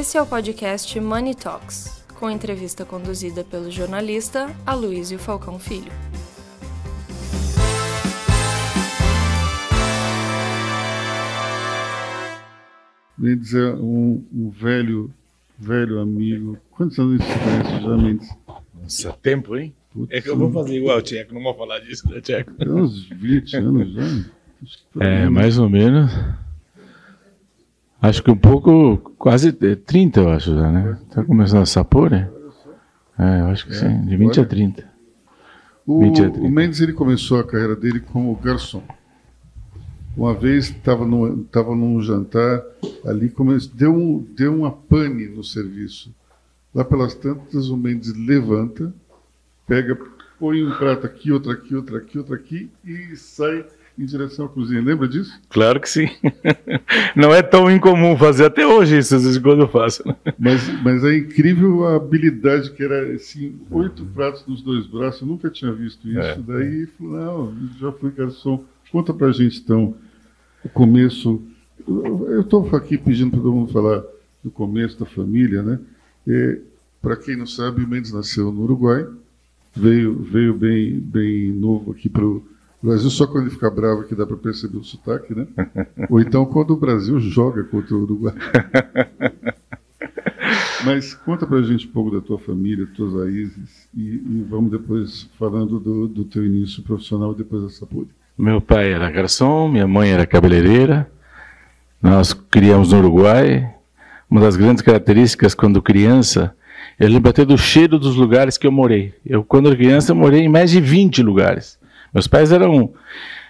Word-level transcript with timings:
Esse 0.00 0.16
é 0.16 0.22
o 0.22 0.24
podcast 0.24 0.98
Money 0.98 1.34
Talks, 1.34 2.02
com 2.18 2.30
entrevista 2.30 2.86
conduzida 2.86 3.44
pelo 3.44 3.70
jornalista 3.70 4.46
Aloysio 4.64 5.18
Falcão 5.18 5.58
Filho. 5.58 5.92
Mendes 13.18 13.52
é 13.52 13.74
um, 13.74 14.24
um 14.32 14.48
velho, 14.48 15.10
velho 15.58 16.00
amigo. 16.00 16.56
Quantos 16.70 16.98
anos 16.98 17.22
você 17.22 17.38
conhece 17.38 17.82
já, 17.82 17.96
Mendes? 17.98 18.28
Nossa, 18.82 19.12
tempo, 19.22 19.54
hein? 19.54 19.74
Putz, 19.92 20.10
É 20.10 20.22
que 20.22 20.30
eu 20.30 20.38
vou 20.38 20.50
fazer 20.50 20.78
igual 20.78 20.96
o 20.96 21.02
Tcheco, 21.02 21.34
não 21.34 21.42
vou 21.42 21.54
falar 21.54 21.78
disso, 21.80 22.08
né, 22.08 22.22
Tcheco? 22.22 22.54
Tem 22.54 22.70
uns 22.70 23.06
20 23.06 23.56
anos 23.58 23.92
já. 23.92 24.30
É, 24.98 25.28
mais 25.28 25.58
ou 25.58 25.68
menos. 25.68 26.10
Acho 28.02 28.22
que 28.22 28.30
um 28.30 28.36
pouco, 28.36 28.96
quase 29.18 29.48
é, 29.48 29.74
30, 29.74 30.20
eu 30.20 30.30
acho 30.30 30.54
já, 30.54 30.72
né? 30.72 30.98
Tá 31.10 31.22
começando 31.22 31.62
a 31.62 31.66
sapor, 31.66 32.10
né? 32.10 32.30
É, 33.18 33.40
eu 33.42 33.46
acho 33.46 33.66
que 33.66 33.74
sim, 33.74 34.00
de 34.06 34.16
20 34.16 34.38
a 34.38 34.40
olha. 34.40 34.48
30. 34.48 34.90
O, 35.86 36.00
20 36.00 36.22
a 36.22 36.30
30. 36.30 36.46
o 36.46 36.50
Mendes 36.50 36.80
ele 36.80 36.94
começou 36.94 37.38
a 37.38 37.44
carreira 37.44 37.76
dele 37.76 38.00
como 38.00 38.34
garçom. 38.36 38.82
Uma 40.16 40.32
vez 40.32 40.70
estava 40.70 41.04
num, 41.06 41.44
tava 41.44 41.76
num 41.76 42.00
jantar 42.00 42.62
ali, 43.04 43.28
come, 43.28 43.58
deu, 43.74 43.94
um, 43.94 44.26
deu 44.34 44.54
uma 44.54 44.70
pane 44.72 45.28
no 45.28 45.44
serviço. 45.44 46.10
Lá 46.74 46.84
pelas 46.84 47.14
tantas, 47.14 47.68
o 47.68 47.76
Mendes 47.76 48.14
levanta, 48.14 48.92
pega, 49.66 49.98
põe 50.38 50.64
um 50.64 50.70
prato 50.70 51.06
aqui, 51.06 51.30
outro 51.30 51.52
aqui, 51.52 51.76
outro 51.76 51.96
aqui, 51.96 52.16
outro 52.16 52.34
aqui 52.34 52.70
e 52.82 53.14
sai 53.16 53.66
em 53.98 54.04
direção 54.04 54.46
à 54.46 54.48
cozinha. 54.48 54.80
Lembra 54.80 55.06
disso? 55.06 55.38
Claro 55.48 55.80
que 55.80 55.88
sim. 55.88 56.08
Não 57.14 57.34
é 57.34 57.42
tão 57.42 57.70
incomum 57.70 58.16
fazer 58.16 58.46
até 58.46 58.66
hoje 58.66 58.98
isso, 58.98 59.14
às 59.14 59.24
vezes 59.24 59.38
quando 59.38 59.62
eu 59.62 59.68
faço. 59.68 60.06
né? 60.06 60.16
Mas, 60.38 60.82
mas 60.82 61.04
é 61.04 61.16
incrível 61.16 61.86
a 61.86 61.96
habilidade 61.96 62.70
que 62.70 62.82
era 62.82 63.14
assim, 63.14 63.58
oito 63.70 64.04
pratos 64.06 64.46
nos 64.46 64.62
dois 64.62 64.86
braços. 64.86 65.22
Eu 65.22 65.28
nunca 65.28 65.50
tinha 65.50 65.72
visto 65.72 66.08
isso. 66.08 66.18
É. 66.18 66.38
Daí 66.38 66.86
falou, 66.98 67.52
não, 67.52 67.68
já 67.78 67.92
fui 67.92 68.10
garçom. 68.10 68.64
Conta 68.90 69.12
pra 69.12 69.32
gente 69.32 69.60
então 69.60 69.94
o 70.64 70.68
começo. 70.68 71.42
Eu 71.86 72.40
estou 72.40 72.68
aqui 72.74 72.98
pedindo 72.98 73.30
para 73.30 73.40
todo 73.40 73.54
mundo 73.54 73.72
falar 73.72 74.02
do 74.42 74.50
começo 74.50 74.98
da 74.98 75.06
família, 75.06 75.62
né? 75.62 75.78
para 77.00 77.16
quem 77.16 77.36
não 77.36 77.46
sabe, 77.46 77.82
o 77.82 77.88
Mendes 77.88 78.12
nasceu 78.12 78.52
no 78.52 78.62
Uruguai, 78.62 79.06
veio, 79.74 80.14
veio 80.22 80.54
bem, 80.54 80.98
bem 80.98 81.50
novo 81.52 81.92
aqui 81.92 82.08
para 82.08 82.24
o 82.24 82.44
Brasil, 82.82 83.10
só 83.10 83.26
quando 83.26 83.44
ele 83.44 83.50
fica 83.50 83.70
bravo 83.70 84.04
que 84.04 84.14
dá 84.14 84.26
para 84.26 84.36
perceber 84.36 84.78
o 84.78 84.84
sotaque, 84.84 85.34
né? 85.34 85.46
Ou 86.08 86.20
então 86.20 86.46
quando 86.46 86.70
o 86.72 86.76
Brasil 86.76 87.20
joga 87.20 87.62
contra 87.64 87.94
o 87.94 88.02
Uruguai. 88.02 88.34
Mas 90.84 91.12
conta 91.12 91.46
pra 91.46 91.60
gente 91.60 91.86
um 91.86 91.90
pouco 91.90 92.10
da 92.10 92.22
tua 92.22 92.38
família, 92.38 92.88
tuas 92.96 93.12
raízes, 93.14 93.86
e, 93.94 94.14
e 94.14 94.46
vamos 94.48 94.70
depois 94.70 95.28
falando 95.38 95.78
do, 95.78 96.08
do 96.08 96.24
teu 96.24 96.44
início 96.44 96.82
profissional 96.82 97.34
depois 97.34 97.62
da 97.62 97.68
saúde. 97.68 98.08
Meu 98.36 98.60
pai 98.60 98.92
era 98.92 99.10
garçom, 99.10 99.68
minha 99.68 99.86
mãe 99.86 100.10
era 100.10 100.26
cabeleireira. 100.26 101.10
Nós 102.02 102.32
criamos 102.32 102.92
no 102.92 102.98
Uruguai. 102.98 103.70
Uma 104.30 104.40
das 104.40 104.56
grandes 104.56 104.82
características 104.82 105.54
quando 105.54 105.82
criança, 105.82 106.54
eu 106.98 107.08
lembro 107.08 107.28
até 107.28 107.44
do 107.44 107.58
cheiro 107.58 107.98
dos 107.98 108.16
lugares 108.16 108.56
que 108.56 108.66
eu 108.66 108.72
morei. 108.72 109.12
Eu, 109.26 109.44
quando 109.44 109.74
criança, 109.76 110.14
morei 110.14 110.42
em 110.42 110.48
mais 110.48 110.70
de 110.70 110.80
20 110.80 111.22
lugares. 111.22 111.79
Meus 112.12 112.26
pais 112.26 112.52
eram. 112.52 112.92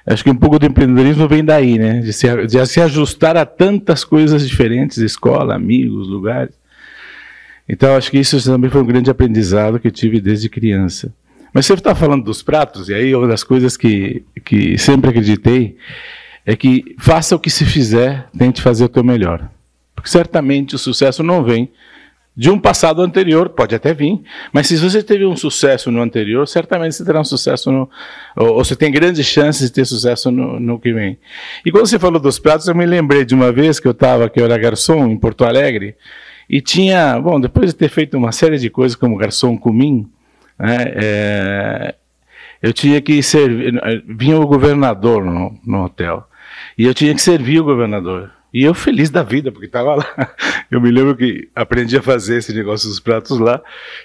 Acho 0.06 0.24
que 0.24 0.30
um 0.30 0.36
pouco 0.36 0.58
do 0.58 0.66
empreendedorismo 0.66 1.28
vem 1.28 1.44
daí, 1.44 1.78
né? 1.78 2.00
De 2.00 2.12
se, 2.12 2.46
de 2.46 2.66
se 2.66 2.80
ajustar 2.80 3.36
a 3.36 3.44
tantas 3.44 4.04
coisas 4.04 4.48
diferentes 4.48 4.98
escola, 4.98 5.54
amigos, 5.54 6.08
lugares. 6.08 6.54
Então, 7.68 7.94
acho 7.96 8.10
que 8.10 8.18
isso 8.18 8.42
também 8.42 8.70
foi 8.70 8.82
um 8.82 8.86
grande 8.86 9.10
aprendizado 9.10 9.78
que 9.78 9.86
eu 9.86 9.92
tive 9.92 10.20
desde 10.20 10.48
criança. 10.48 11.12
Mas 11.52 11.66
você 11.66 11.74
está 11.74 11.94
falando 11.94 12.24
dos 12.24 12.42
pratos, 12.42 12.88
e 12.88 12.94
aí 12.94 13.14
uma 13.14 13.28
das 13.28 13.44
coisas 13.44 13.76
que, 13.76 14.24
que 14.44 14.78
sempre 14.78 15.10
acreditei 15.10 15.76
é 16.46 16.56
que 16.56 16.96
faça 16.98 17.36
o 17.36 17.38
que 17.38 17.50
se 17.50 17.64
fizer, 17.64 18.28
tente 18.36 18.62
fazer 18.62 18.84
o 18.84 18.88
teu 18.88 19.04
melhor. 19.04 19.48
Porque 19.94 20.10
certamente 20.10 20.74
o 20.74 20.78
sucesso 20.78 21.22
não 21.22 21.44
vem 21.44 21.70
de 22.40 22.48
um 22.48 22.58
passado 22.58 23.02
anterior, 23.02 23.50
pode 23.50 23.74
até 23.74 23.92
vir, 23.92 24.18
mas 24.50 24.66
se 24.66 24.74
você 24.78 25.02
teve 25.02 25.26
um 25.26 25.36
sucesso 25.36 25.90
no 25.90 26.00
anterior, 26.00 26.48
certamente 26.48 26.94
você 26.94 27.04
terá 27.04 27.20
um 27.20 27.24
sucesso 27.24 27.70
no. 27.70 27.90
Ou, 28.34 28.54
ou 28.54 28.64
você 28.64 28.74
tem 28.74 28.90
grandes 28.90 29.26
chances 29.26 29.66
de 29.66 29.72
ter 29.74 29.84
sucesso 29.84 30.30
no, 30.30 30.58
no 30.58 30.80
que 30.80 30.90
vem. 30.90 31.18
E 31.66 31.70
quando 31.70 31.84
você 31.84 31.98
falou 31.98 32.18
dos 32.18 32.38
pratos, 32.38 32.66
eu 32.66 32.74
me 32.74 32.86
lembrei 32.86 33.26
de 33.26 33.34
uma 33.34 33.52
vez 33.52 33.78
que 33.78 33.86
eu 33.86 33.90
estava, 33.92 34.30
que 34.30 34.40
eu 34.40 34.46
era 34.46 34.56
garçom 34.56 35.06
em 35.06 35.18
Porto 35.18 35.44
Alegre, 35.44 35.94
e 36.48 36.62
tinha, 36.62 37.20
bom, 37.20 37.38
depois 37.38 37.66
de 37.66 37.76
ter 37.76 37.90
feito 37.90 38.16
uma 38.16 38.32
série 38.32 38.56
de 38.56 38.70
coisas 38.70 38.96
como 38.96 39.18
garçom 39.18 39.58
comim, 39.58 40.08
né, 40.58 40.76
é, 40.96 41.94
eu 42.62 42.72
tinha 42.72 43.02
que 43.02 43.22
servir, 43.22 43.78
vinha 44.08 44.40
o 44.40 44.46
governador 44.46 45.26
no, 45.26 45.60
no 45.62 45.84
hotel, 45.84 46.26
e 46.78 46.86
eu 46.86 46.94
tinha 46.94 47.14
que 47.14 47.20
servir 47.20 47.60
o 47.60 47.64
governador. 47.64 48.30
E 48.52 48.64
eu 48.64 48.74
feliz 48.74 49.10
da 49.10 49.22
vida, 49.22 49.52
porque 49.52 49.66
estava 49.66 49.94
lá. 49.94 50.06
Eu 50.70 50.80
me 50.80 50.88
lembro 50.90 51.16
que 51.16 51.48
aprendi 51.54 51.96
a 51.96 52.02
fazer 52.02 52.38
esse 52.38 52.52
negócio 52.54 52.88
dos 52.88 53.00
pratos 53.00 53.38
lá. 53.40 53.60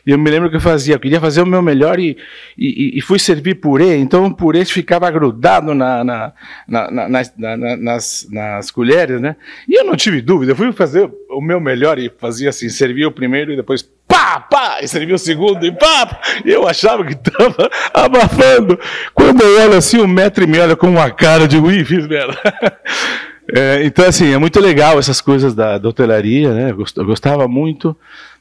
E 0.06 0.10
eu 0.10 0.18
me 0.18 0.32
lembro 0.32 0.50
que 0.50 0.56
eu 0.56 0.60
fazia, 0.62 0.96
eu 0.96 1.00
queria 1.00 1.22
fazer 1.22 1.42
o 1.44 1.46
meu 1.46 1.62
melhor 1.62 2.00
e, 2.00 2.18
e, 2.58 2.98
e 2.98 3.02
fui 3.02 3.20
servir 3.20 3.56
purê. 3.56 3.98
Então 3.98 4.26
o 4.26 4.36
purê 4.36 4.66
ficava 4.66 5.10
grudado 5.12 5.76
na, 5.76 6.04
na, 6.04 6.34
na, 6.68 6.90
na- 6.92 7.10
nas, 7.10 7.34
na- 7.38 7.56
na- 7.58 7.78
nas, 7.78 8.28
nas 8.32 8.72
colheres, 8.72 9.22
né? 9.22 9.36
E 9.70 9.80
eu 9.80 9.84
não 9.84 9.96
tive 9.96 10.22
dúvida, 10.22 10.54
eu 10.54 10.56
fui 10.56 10.72
fazer 10.72 11.08
o 11.30 11.40
meu 11.40 11.60
melhor 11.60 12.00
e 12.00 12.12
fazia 12.18 12.50
assim, 12.50 12.68
servia 12.68 13.08
o 13.08 13.12
primeiro 13.12 13.52
e 13.52 13.56
depois 13.56 13.84
pá, 14.08 14.40
pá, 14.40 14.80
e 14.82 14.88
servia 14.88 15.14
o 15.14 15.20
segundo 15.20 15.64
e 15.68 15.72
pá. 15.72 16.20
eu 16.44 16.68
achava 16.68 17.06
que 17.06 17.14
estava 17.14 17.70
abafando. 17.94 18.80
Quando 19.14 19.42
eu 19.44 19.62
olho 19.66 19.78
assim, 19.78 20.00
um 20.00 20.08
metro 20.08 20.44
e 20.44 20.48
meio, 20.48 20.64
olha 20.64 20.76
com 20.76 20.88
uma 20.90 21.12
cara, 21.12 21.44
eu 21.44 21.48
digo, 21.48 21.70
fiz 21.86 22.08
merda. 22.08 22.36
É, 23.54 23.84
então, 23.86 24.06
assim, 24.06 24.34
é 24.34 24.38
muito 24.38 24.60
legal 24.60 24.98
essas 24.98 25.22
coisas 25.22 25.54
da, 25.54 25.78
da 25.78 25.90
hotelaria, 25.90 26.54
né? 26.54 26.72
Eu 26.72 26.78
gost- 26.78 26.98
Eu 26.98 27.06
gostava 27.06 27.48
muito, 27.48 27.96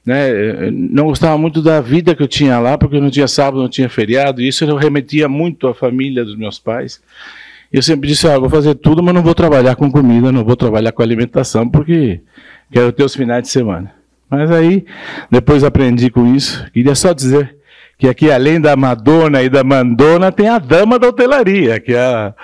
né? 0.04 0.30
Eh, 0.30 0.70
Não 0.70 1.04
gostava 1.06 1.36
muito 1.36 1.60
da 1.60 1.80
vida 1.80 2.14
que 2.14 2.22
eu 2.22 2.28
tinha 2.28 2.58
lá, 2.58 2.78
porque 2.78 2.98
não 3.00 3.10
tinha 3.10 3.28
sábado, 3.28 3.60
não 3.60 3.68
tinha 3.68 3.88
feriado, 3.88 4.40
e 4.40 4.48
isso 4.48 4.64
eu 4.64 4.76
remetia 4.76 5.28
muito 5.28 5.68
à 5.68 5.74
família 5.74 6.24
dos 6.24 6.36
meus 6.36 6.58
pais. 6.58 7.02
Eu 7.72 7.82
sempre 7.82 8.08
disse, 8.08 8.26
ah, 8.28 8.38
vou 8.38 8.48
fazer 8.48 8.74
tudo, 8.76 9.02
mas 9.02 9.14
não 9.14 9.22
vou 9.22 9.34
trabalhar 9.34 9.74
com 9.76 9.90
comida, 9.90 10.30
não 10.32 10.44
vou 10.44 10.56
trabalhar 10.56 10.92
com 10.92 11.02
alimentação, 11.02 11.68
porque 11.68 12.20
quero 12.72 12.92
ter 12.92 13.04
os 13.04 13.14
finais 13.14 13.42
de 13.42 13.48
semana. 13.50 13.92
Mas 14.30 14.50
aí, 14.50 14.84
depois 15.30 15.62
aprendi 15.64 16.08
com 16.08 16.34
isso. 16.34 16.64
Queria 16.72 16.94
só 16.94 17.12
dizer 17.12 17.56
que 17.98 18.08
aqui, 18.08 18.30
além 18.30 18.60
da 18.60 18.74
Madonna 18.74 19.42
e 19.42 19.48
da 19.48 19.62
Mandona, 19.62 20.32
tem 20.32 20.48
a 20.48 20.58
dama 20.58 20.98
da 20.98 21.08
hotelaria, 21.08 21.78
que 21.78 21.92
é 21.92 21.98
a, 22.00 22.34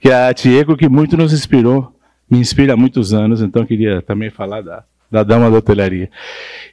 que 0.00 0.10
é 0.10 0.28
a 0.28 0.34
Tieco, 0.34 0.76
que 0.76 0.88
muito 0.88 1.16
nos 1.16 1.32
inspirou, 1.32 1.92
me 2.30 2.38
inspira 2.38 2.74
há 2.74 2.76
muitos 2.76 3.12
anos, 3.12 3.42
então 3.42 3.66
queria 3.66 4.00
também 4.00 4.30
falar 4.30 4.62
da, 4.62 4.84
da 5.10 5.22
dama 5.22 5.50
da 5.50 5.58
hotelaria. 5.58 6.08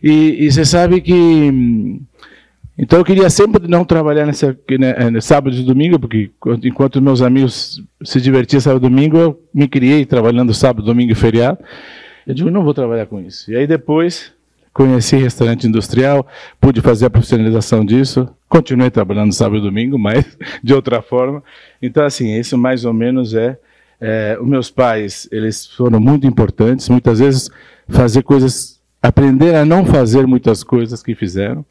E, 0.02 0.46
e 0.46 0.52
você 0.52 0.64
sabe 0.64 1.02
que. 1.02 2.00
Então 2.78 3.00
eu 3.00 3.06
queria 3.06 3.28
sempre 3.30 3.68
não 3.68 3.84
trabalhar 3.84 4.28
nessa, 4.28 4.56
né, 4.78 5.10
no 5.10 5.20
sábado 5.20 5.56
e 5.56 5.64
domingo, 5.64 5.98
porque 5.98 6.30
enquanto 6.64 7.02
meus 7.02 7.24
amigos 7.24 7.82
se 8.04 8.22
divertiam 8.22 8.62
sábado 8.62 8.86
e 8.86 8.90
domingo, 8.90 9.18
eu 9.18 9.42
me 9.52 9.68
criei 9.68 10.06
trabalhando 10.06 10.54
sábado, 10.54 10.86
domingo 10.86 11.12
e 11.12 11.16
feriado. 11.16 11.58
Eu 12.28 12.36
digo, 12.36 12.52
não 12.52 12.64
vou 12.64 12.76
trabalhar 12.76 13.08
com 13.08 13.20
isso. 13.20 13.50
E 13.52 13.56
aí 13.56 13.66
depois 13.66 14.32
conheci 14.78 15.16
restaurante 15.16 15.66
industrial, 15.66 16.28
pude 16.62 16.82
fazer 16.82 17.08
a 17.08 17.10
profissionalização 17.10 17.84
disso, 17.84 18.30
continuei 18.48 18.92
trabalhando 18.92 19.34
sábado 19.34 19.58
e 19.58 19.62
domingo, 19.62 19.98
mas 19.98 20.38
de 20.64 20.72
outra 20.72 21.02
forma. 21.02 21.44
Então, 21.82 22.06
assim, 22.06 22.38
isso 22.38 22.56
mais 22.60 22.86
ou 22.86 22.94
menos 22.94 23.34
é, 23.34 23.58
é, 24.00 24.38
os 24.40 24.48
meus 24.48 24.70
pais, 24.70 25.28
eles 25.32 25.66
foram 25.66 26.00
muito 26.00 26.28
importantes, 26.28 26.90
muitas 26.90 27.20
vezes 27.20 27.50
fazer 27.88 28.24
coisas, 28.24 28.80
aprender 29.02 29.56
a 29.56 29.66
não 29.66 29.86
fazer 29.86 30.28
muitas 30.28 30.64
coisas 30.64 31.02
que 31.02 31.16
fizeram, 31.16 31.66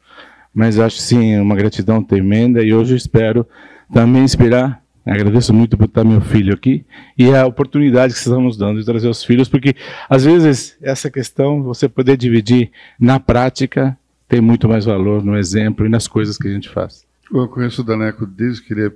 mas 0.53 0.79
acho 0.79 0.97
sim 0.97 1.37
uma 1.39 1.55
gratidão 1.55 2.03
tremenda 2.03 2.63
e 2.63 2.73
hoje 2.73 2.95
espero 2.95 3.45
também 3.93 4.23
inspirar 4.23 4.81
Agradeço 5.07 5.53
muito 5.53 5.77
por 5.77 5.85
estar 5.85 6.03
meu 6.03 6.19
filho 6.19 6.53
aqui 6.53 6.85
e 7.17 7.33
a 7.33 7.45
oportunidade 7.45 8.13
que 8.13 8.19
vocês 8.19 8.27
estão 8.27 8.43
nos 8.43 8.57
dando 8.57 8.77
de 8.77 8.85
trazer 8.85 9.07
os 9.07 9.23
filhos, 9.23 9.47
porque 9.47 9.73
às 10.09 10.25
vezes 10.25 10.77
essa 10.81 11.09
questão, 11.09 11.63
você 11.63 11.87
poder 11.87 12.17
dividir 12.17 12.71
na 12.99 13.17
prática, 13.17 13.97
tem 14.27 14.41
muito 14.41 14.67
mais 14.67 14.83
valor 14.83 15.23
no 15.23 15.37
exemplo 15.37 15.85
e 15.85 15.89
nas 15.89 16.09
coisas 16.09 16.37
que 16.37 16.49
a 16.49 16.51
gente 16.51 16.67
faz. 16.67 17.05
Eu 17.33 17.47
conheço 17.47 17.81
o 17.81 17.85
Daneco 17.85 18.25
desde 18.25 18.61
que 18.61 18.73
ele 18.73 18.87
é 18.87 18.91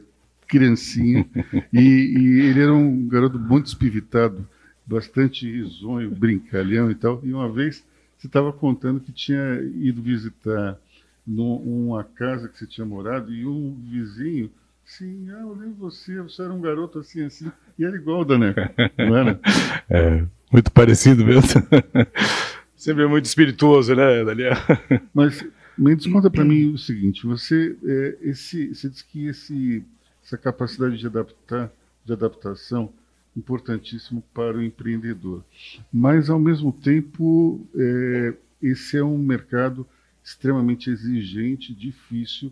criancinha 0.51 1.25
e, 1.71 1.79
e 1.79 2.39
ele 2.41 2.61
era 2.61 2.73
um 2.73 3.07
garoto 3.07 3.39
muito 3.39 3.67
espivitado, 3.67 4.45
bastante 4.85 5.49
risonho, 5.49 6.11
brincalhão 6.11 6.91
e 6.91 6.95
tal. 6.95 7.21
E 7.23 7.33
uma 7.33 7.49
vez 7.49 7.83
você 8.17 8.27
estava 8.27 8.51
contando 8.51 8.99
que 8.99 9.13
tinha 9.13 9.61
ido 9.79 10.01
visitar 10.01 10.77
numa 11.25 12.03
casa 12.03 12.49
que 12.49 12.57
você 12.57 12.67
tinha 12.67 12.85
morado 12.85 13.33
e 13.33 13.45
um 13.45 13.73
vizinho 13.89 14.51
Sim, 14.83 15.29
ah, 15.29 15.39
eu 15.39 15.53
lembro 15.53 15.75
você, 15.75 16.19
você 16.21 16.41
era 16.41 16.51
um 16.51 16.59
garoto 16.59 16.99
assim, 16.99 17.23
assim, 17.23 17.49
e 17.79 17.85
era 17.85 17.95
igual 17.95 18.21
o 18.21 18.25
Daneco, 18.25 18.59
não 18.97 19.15
era? 19.15 19.39
É, 19.89 20.25
muito 20.51 20.69
parecido 20.71 21.23
mesmo. 21.23 21.47
Sempre 22.75 23.07
muito 23.07 23.23
espirituoso, 23.23 23.95
né, 23.95 24.25
Daniel? 24.25 24.55
Mas 25.13 25.45
Mendes, 25.77 26.05
conta 26.07 26.29
para 26.29 26.43
mim 26.43 26.73
o 26.73 26.77
seguinte: 26.77 27.25
você, 27.25 27.75
é, 27.83 28.17
esse, 28.21 28.67
você 28.67 28.89
diz 28.89 29.01
que 29.01 29.27
esse, 29.27 29.83
essa 30.31 30.37
capacidade 30.37 30.97
de 30.97 31.05
adaptar, 31.05 31.69
de 32.05 32.13
adaptação, 32.13 32.91
importantíssimo 33.35 34.23
para 34.33 34.57
o 34.57 34.63
empreendedor. 34.63 35.43
Mas 35.91 36.29
ao 36.29 36.39
mesmo 36.39 36.71
tempo, 36.71 37.65
é, 37.75 38.33
esse 38.61 38.97
é 38.97 39.03
um 39.03 39.17
mercado 39.17 39.85
extremamente 40.23 40.89
exigente, 40.89 41.73
difícil, 41.73 42.51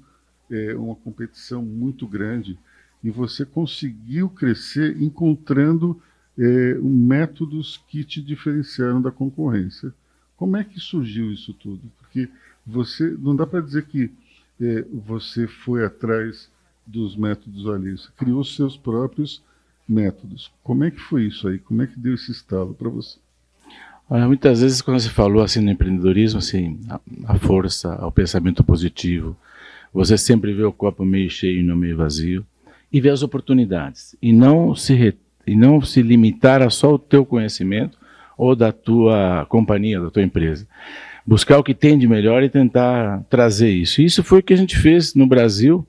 é, 0.52 0.76
uma 0.76 0.96
competição 0.96 1.62
muito 1.62 2.06
grande. 2.06 2.58
E 3.04 3.10
você 3.10 3.46
conseguiu 3.46 4.30
crescer 4.30 5.02
encontrando 5.02 6.02
é, 6.38 6.74
métodos 6.82 7.82
que 7.88 8.04
te 8.04 8.22
diferenciaram 8.22 9.02
da 9.02 9.12
concorrência. 9.12 9.94
Como 10.36 10.58
é 10.58 10.64
que 10.64 10.80
surgiu 10.80 11.32
isso 11.32 11.54
tudo? 11.54 11.82
Porque 11.98 12.30
você 12.66 13.10
não 13.20 13.36
dá 13.36 13.46
para 13.46 13.62
dizer 13.62 13.86
que 13.86 14.12
é, 14.60 14.86
você 14.92 15.48
foi 15.48 15.86
atrás 15.86 16.50
dos 16.90 17.16
métodos 17.16 17.64
você 17.64 18.10
criou 18.18 18.44
seus 18.44 18.76
próprios 18.76 19.44
métodos. 19.88 20.52
Como 20.64 20.84
é 20.84 20.92
que 20.92 21.00
foi 21.00 21.26
isso 21.26 21.48
aí? 21.48 21.60
Como 21.60 21.82
é 21.82 21.88
que 21.88 22.00
deu 22.00 22.16
esse 22.16 22.32
estalo 22.32 22.74
para 22.74 22.90
você? 22.90 23.18
Olha, 24.10 24.26
muitas 24.28 24.62
vezes 24.62 24.82
quando 24.82 25.00
você 25.00 25.10
falou 25.10 25.44
assim 25.44 25.62
no 25.62 25.70
empreendedorismo, 25.70 26.40
assim, 26.40 26.80
a, 26.90 27.00
a 27.28 27.36
força, 27.36 27.94
o 28.06 28.12
pensamento 28.12 28.64
positivo, 28.64 29.38
você 29.94 30.18
sempre 30.18 30.52
vê 30.54 30.64
o 30.64 30.74
copo 30.74 31.06
meio 31.06 31.30
cheio 31.30 31.60
e 31.60 31.64
não 31.64 31.76
meio 31.76 31.96
vazio 31.96 32.46
e 32.92 33.00
vê 33.00 33.10
as 33.10 33.22
oportunidades 33.22 34.16
e 34.22 34.34
não 34.34 34.76
se 34.76 35.16
e 35.46 35.56
não 35.56 35.82
se 35.82 36.02
limitar 36.02 36.62
a 36.62 36.70
só 36.70 36.94
o 36.94 37.00
teu 37.00 37.26
conhecimento 37.26 37.98
ou 38.38 38.56
da 38.56 38.72
tua 38.72 39.46
companhia, 39.48 40.00
da 40.00 40.12
tua 40.12 40.22
empresa. 40.22 40.68
Buscar 41.26 41.58
o 41.58 41.64
que 41.64 41.74
tem 41.74 41.98
de 41.98 42.08
melhor 42.08 42.44
e 42.44 42.50
tentar 42.50 43.24
trazer 43.30 43.70
isso. 43.70 44.02
Isso 44.02 44.24
foi 44.24 44.40
o 44.40 44.44
que 44.44 44.54
a 44.54 44.58
gente 44.58 44.78
fez 44.78 45.16
no 45.16 45.26
Brasil 45.26 45.88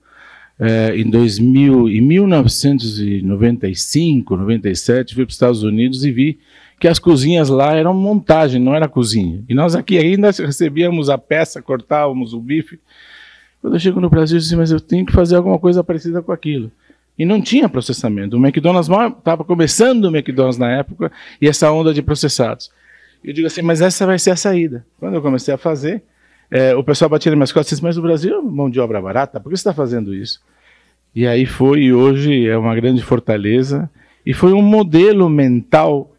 é, 0.61 0.95
em 0.95 1.09
2000, 1.09 1.89
em 1.89 2.03
1995, 2.03 4.37
97, 4.37 5.15
fui 5.15 5.25
para 5.25 5.31
os 5.31 5.35
Estados 5.35 5.63
Unidos 5.63 6.05
e 6.05 6.13
vi 6.13 6.39
que 6.79 6.87
as 6.87 6.99
cozinhas 6.99 7.49
lá 7.49 7.75
eram 7.75 7.95
montagem, 7.95 8.61
não 8.61 8.75
era 8.75 8.87
cozinha. 8.87 9.43
E 9.49 9.55
nós 9.55 9.75
aqui 9.75 9.97
ainda 9.97 10.31
recebíamos 10.39 11.09
a 11.09 11.17
peça, 11.17 11.63
cortávamos 11.63 12.35
o 12.35 12.41
bife. 12.41 12.79
Quando 13.63 13.73
eu 13.75 13.81
chego 13.81 14.01
no 14.01 14.11
Brasil, 14.11 14.37
eu 14.37 14.41
disse, 14.41 14.55
mas 14.55 14.71
eu 14.71 14.79
tenho 14.79 15.07
que 15.07 15.13
fazer 15.13 15.37
alguma 15.37 15.59
coisa 15.59 15.83
parecida 15.83 16.21
com 16.21 16.31
aquilo. 16.31 16.71
E 17.19 17.25
não 17.25 17.41
tinha 17.41 17.67
processamento. 17.69 18.37
O 18.37 18.39
McDonald's 18.39 18.91
estava 19.19 19.43
começando 19.45 20.05
o 20.05 20.15
McDonald's 20.15 20.59
na 20.59 20.71
época 20.71 21.11
e 21.41 21.49
essa 21.49 21.73
onda 21.73 21.95
de 21.95 22.03
processados. 22.03 22.71
Eu 23.25 23.33
digo 23.33 23.47
assim, 23.47 23.63
mas 23.63 23.81
essa 23.81 24.07
vai 24.07 24.19
ser 24.19 24.31
a 24.31 24.37
saída. 24.37 24.85
Quando 24.99 25.15
eu 25.15 25.23
comecei 25.23 25.53
a 25.53 25.59
fazer, 25.59 26.03
é, 26.51 26.75
o 26.75 26.83
pessoal 26.83 27.09
batia 27.09 27.31
nas 27.31 27.37
minhas 27.39 27.53
costas 27.53 27.73
e 27.73 27.75
disse, 27.75 27.83
mas 27.83 27.97
o 27.97 28.03
Brasil 28.03 28.39
é 28.39 28.43
mão 28.43 28.69
de 28.69 28.81
obra 28.81 29.01
barata, 29.01 29.39
por 29.39 29.51
que 29.51 29.57
você 29.57 29.61
está 29.61 29.73
fazendo 29.73 30.15
isso? 30.15 30.41
E 31.15 31.27
aí 31.27 31.47
foi, 31.47 31.81
e 31.81 31.93
hoje 31.93 32.47
é 32.49 32.57
uma 32.57 32.75
grande 32.75 33.03
fortaleza, 33.03 33.91
e 34.25 34.33
foi 34.33 34.53
um 34.53 34.63
modelo 34.63 35.29
mental 35.29 36.11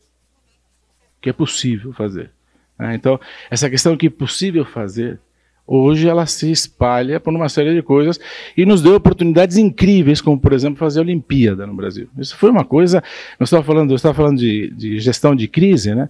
que 1.21 1.29
é 1.29 1.33
possível 1.33 1.93
fazer. 1.93 2.31
Né? 2.77 2.95
Então, 2.95 3.19
essa 3.49 3.69
questão 3.69 3.95
que 3.95 4.07
é 4.07 4.09
possível 4.09 4.65
fazer, 4.65 5.19
hoje 5.67 6.07
ela 6.07 6.25
se 6.25 6.51
espalha 6.51 7.19
por 7.19 7.33
uma 7.33 7.47
série 7.47 7.75
de 7.75 7.81
coisas 7.81 8.19
e 8.57 8.65
nos 8.65 8.81
deu 8.81 8.95
oportunidades 8.95 9.57
incríveis, 9.57 10.19
como 10.19 10.39
por 10.39 10.51
exemplo 10.51 10.79
fazer 10.79 10.99
a 10.99 11.03
Olimpíada 11.03 11.67
no 11.67 11.75
Brasil. 11.75 12.09
Isso 12.17 12.35
foi 12.35 12.49
uma 12.49 12.65
coisa. 12.65 13.03
Nós 13.39 13.47
estava 13.47 13.63
falando, 13.63 13.91
eu 13.91 13.95
estava 13.95 14.15
falando 14.15 14.39
de, 14.39 14.71
de, 14.71 14.99
gestão 14.99 15.35
de 15.35 15.47
crise, 15.47 15.93
né? 15.93 16.09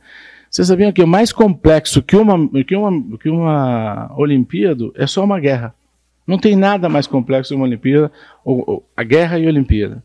Vocês 0.52 0.68
sabiam 0.68 0.92
que 0.92 1.02
o 1.02 1.08
mais 1.08 1.32
complexo 1.32 2.04
que 2.04 2.18
uma, 2.18 2.36
que 2.66 2.76
uma, 2.76 3.18
que 3.18 3.30
uma 3.30 4.12
Olimpíada 4.18 4.92
é 4.96 5.08
só 5.08 5.24
uma 5.24 5.40
guerra. 5.40 5.74
Não 6.28 6.38
tem 6.38 6.58
nada 6.58 6.90
mais 6.90 7.08
complexo 7.08 7.54
que 7.54 7.56
uma 7.56 7.64
Olimpíada, 7.64 8.12
ou, 8.44 8.64
ou, 8.68 8.86
a 8.96 9.02
guerra 9.02 9.40
e 9.40 9.46
a 9.46 9.48
Olimpíada. 9.48 10.04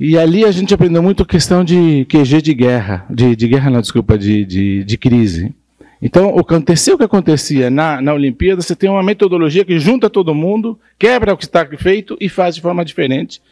E 0.00 0.16
ali 0.16 0.46
a 0.46 0.50
gente 0.50 0.72
aprendeu 0.72 1.02
muito 1.02 1.26
questão 1.26 1.62
de 1.62 2.06
QG 2.06 2.40
de 2.40 2.54
guerra, 2.54 3.04
de, 3.10 3.36
de 3.36 3.48
guerra 3.48 3.68
não, 3.68 3.82
desculpa, 3.82 4.16
de, 4.16 4.46
de, 4.46 4.82
de 4.82 4.96
crise. 4.96 5.54
Então, 6.00 6.28
o 6.28 6.42
que 6.42 6.54
aconteceu, 6.54 6.94
o 6.94 6.98
que 6.98 7.04
acontecia 7.04 7.70
na, 7.70 8.00
na 8.00 8.14
Olimpíada, 8.14 8.62
você 8.62 8.74
tem 8.74 8.88
uma 8.88 9.02
metodologia 9.02 9.64
que 9.64 9.78
junta 9.78 10.08
todo 10.08 10.34
mundo, 10.34 10.80
quebra 10.98 11.34
o 11.34 11.36
que 11.36 11.44
está 11.44 11.66
feito 11.76 12.16
e 12.18 12.30
faz 12.30 12.54
de 12.54 12.62
forma 12.62 12.82
diferente 12.82 13.42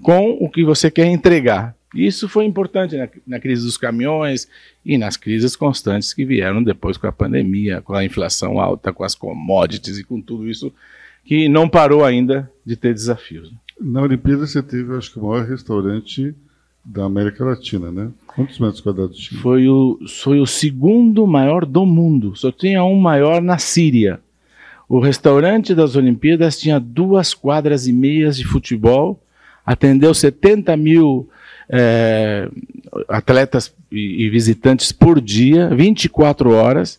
com 0.00 0.30
o 0.40 0.48
que 0.48 0.64
você 0.64 0.92
quer 0.92 1.06
entregar. 1.06 1.76
Isso 1.94 2.28
foi 2.28 2.44
importante 2.44 2.96
na, 2.96 3.08
na, 3.26 3.40
crise 3.40 3.64
dos 3.64 3.78
caminhões 3.78 4.46
e 4.88 4.96
nas 4.96 5.18
crises 5.18 5.54
constantes 5.54 6.14
que 6.14 6.24
vieram 6.24 6.62
depois 6.62 6.96
com 6.96 7.06
a 7.06 7.12
pandemia, 7.12 7.82
com 7.82 7.92
a 7.92 8.02
inflação 8.02 8.58
alta, 8.58 8.90
com 8.90 9.04
as 9.04 9.14
commodities 9.14 9.98
e 9.98 10.02
com 10.02 10.18
tudo 10.18 10.48
isso 10.48 10.72
que 11.26 11.46
não 11.46 11.68
parou 11.68 12.02
ainda 12.02 12.50
de 12.64 12.74
ter 12.74 12.94
desafios. 12.94 13.52
Na 13.78 14.00
Olimpíada 14.00 14.46
você 14.46 14.62
teve, 14.62 14.96
acho 14.96 15.12
que, 15.12 15.18
o 15.18 15.24
maior 15.24 15.44
restaurante 15.44 16.34
da 16.82 17.04
América 17.04 17.44
Latina, 17.44 17.92
né? 17.92 18.10
Quantos 18.26 18.58
metros 18.58 18.80
quadrados 18.80 19.18
tinha? 19.18 19.38
Foi 19.42 19.68
o, 19.68 19.98
foi 20.22 20.40
o 20.40 20.46
segundo 20.46 21.26
maior 21.26 21.66
do 21.66 21.84
mundo. 21.84 22.34
Só 22.34 22.50
tinha 22.50 22.82
um 22.82 22.98
maior 22.98 23.42
na 23.42 23.58
Síria. 23.58 24.20
O 24.88 25.00
restaurante 25.00 25.74
das 25.74 25.96
Olimpíadas 25.96 26.58
tinha 26.58 26.80
duas 26.80 27.34
quadras 27.34 27.86
e 27.86 27.92
meias 27.92 28.38
de 28.38 28.44
futebol, 28.44 29.22
atendeu 29.68 30.14
70 30.14 30.74
mil 30.78 31.28
é, 31.68 32.48
atletas 33.06 33.74
e, 33.92 34.26
visitantes 34.30 34.92
por 34.92 35.20
dia, 35.20 35.68
24 35.68 36.52
horas, 36.52 36.98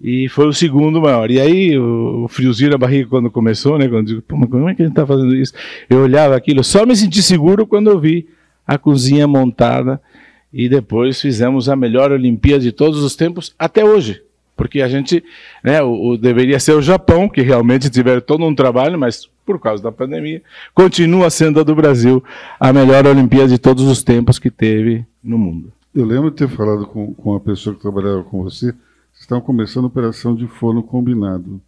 e 0.00 0.28
foi 0.28 0.46
o 0.46 0.52
segundo 0.52 1.00
maior. 1.00 1.32
E 1.32 1.40
aí 1.40 1.76
o, 1.76 2.28
friozinho 2.28 2.70
na 2.70 2.78
barriga 2.78 3.08
quando 3.08 3.28
começou, 3.28 3.76
né? 3.76 3.88
Quando 3.88 4.12
eu 4.12 4.22
digo, 4.22 4.22
como 4.48 4.68
é 4.68 4.74
que 4.74 4.82
a 4.82 4.84
gente 4.84 4.92
está 4.92 5.04
fazendo 5.04 5.34
isso? 5.34 5.52
Eu 5.90 6.02
olhava 6.02 6.36
aquilo, 6.36 6.62
só 6.62 6.86
me 6.86 6.94
senti 6.94 7.20
seguro 7.22 7.66
quando 7.66 7.90
eu 7.90 7.98
vi 7.98 8.28
a 8.64 8.78
cozinha 8.78 9.26
montada 9.26 10.00
e 10.52 10.68
depois 10.68 11.20
fizemos 11.20 11.68
a 11.68 11.74
melhor 11.74 12.12
Olimpíada 12.12 12.62
de 12.62 12.70
todos 12.70 13.02
os 13.02 13.16
tempos 13.16 13.52
até 13.58 13.84
hoje. 13.84 14.22
Porque 14.56 14.80
a 14.80 14.88
gente, 14.88 15.24
né, 15.62 15.82
o, 15.82 16.10
o, 16.10 16.16
deveria 16.16 16.60
ser 16.60 16.72
o 16.72 16.80
Japão, 16.82 17.28
que 17.28 17.42
realmente 17.42 17.90
tiver 17.90 18.20
todo 18.20 18.44
um 18.44 18.54
trabalho, 18.54 18.96
mas 18.96 19.28
por 19.46 19.60
causa 19.60 19.82
da 19.82 19.92
pandemia, 19.92 20.42
continua 20.74 21.30
sendo 21.30 21.60
a 21.60 21.62
do 21.62 21.74
Brasil 21.74 22.22
a 22.58 22.72
melhor 22.72 23.06
Olimpíada 23.06 23.48
de 23.48 23.58
todos 23.58 23.84
os 23.84 24.02
tempos 24.02 24.40
que 24.40 24.50
teve 24.50 25.06
no 25.22 25.38
mundo. 25.38 25.72
Eu 25.94 26.04
lembro 26.04 26.30
de 26.30 26.36
ter 26.36 26.48
falado 26.48 26.84
com, 26.86 27.14
com 27.14 27.30
uma 27.30 27.40
pessoa 27.40 27.74
que 27.74 27.80
trabalhava 27.80 28.24
com 28.24 28.42
você, 28.42 28.66
vocês 28.66 29.20
estavam 29.20 29.42
começando 29.42 29.84
a 29.84 29.86
operação 29.86 30.34
de 30.34 30.46
forno 30.46 30.82
combinado. 30.82 31.60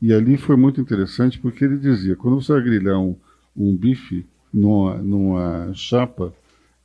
E 0.00 0.12
ali 0.12 0.36
foi 0.36 0.56
muito 0.56 0.80
interessante 0.80 1.38
porque 1.38 1.64
ele 1.64 1.78
dizia, 1.78 2.16
quando 2.16 2.42
você 2.42 2.52
vai 2.52 2.96
um, 2.98 3.14
um 3.56 3.74
bife 3.76 4.26
numa, 4.52 4.96
numa 4.96 5.70
chapa, 5.74 6.34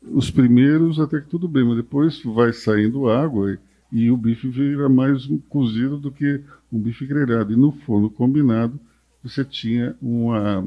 os 0.02 0.30
primeiros 0.30 1.00
até 1.00 1.20
que 1.20 1.28
tudo 1.28 1.48
bem, 1.48 1.66
mas 1.66 1.78
depois 1.78 2.22
vai 2.24 2.54
saindo 2.54 3.10
água 3.10 3.58
e, 3.92 4.04
e 4.04 4.12
o 4.12 4.16
bife 4.16 4.48
vira 4.48 4.88
mais 4.88 5.28
cozido 5.50 5.98
do 5.98 6.12
que 6.12 6.40
um 6.72 6.80
bife 6.80 7.06
grelhado. 7.06 7.52
E 7.52 7.56
no 7.56 7.72
forno 7.72 8.10
combinado, 8.10 8.80
você 9.28 9.44
tinha 9.44 9.96
uma, 10.02 10.66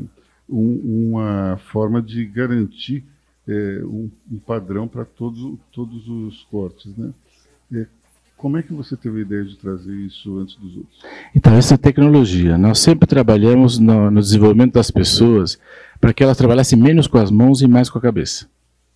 um, 0.49 1.11
uma 1.13 1.59
forma 1.73 2.03
de 2.03 2.25
garantir 2.25 3.05
é, 3.49 3.81
um, 3.85 4.11
um, 4.31 4.39
padrão 4.39 4.87
para 4.87 5.05
todos, 5.05 5.59
todos 5.73 6.09
os 6.09 6.43
cortes. 6.51 6.97
Né? 6.97 7.11
É, 7.75 7.87
como 8.37 8.57
é 8.57 8.63
que 8.63 8.73
você 8.73 8.97
teve 8.97 9.19
a 9.19 9.23
ideia 9.23 9.45
de 9.45 9.57
trazer 9.57 9.95
isso 9.95 10.39
antes 10.39 10.57
dos 10.57 10.77
outros? 10.77 10.99
Então, 11.35 11.55
essa 11.55 11.77
tecnologia. 11.77 12.57
Nós 12.57 12.79
sempre 12.79 13.07
trabalhamos 13.07 13.79
no, 13.79 14.11
no 14.11 14.21
desenvolvimento 14.21 14.75
das 14.75 14.91
pessoas 14.91 15.59
para 16.01 16.13
que 16.13 16.23
elas 16.23 16.39
trabalhassem 16.39 16.79
menos 16.79 17.07
com 17.07 17.19
as 17.19 17.31
mãos 17.31 17.61
e 17.61 17.69
mais 17.69 17.91
com 17.91 17.99
a 17.99 18.03
cabeça. 18.03 18.47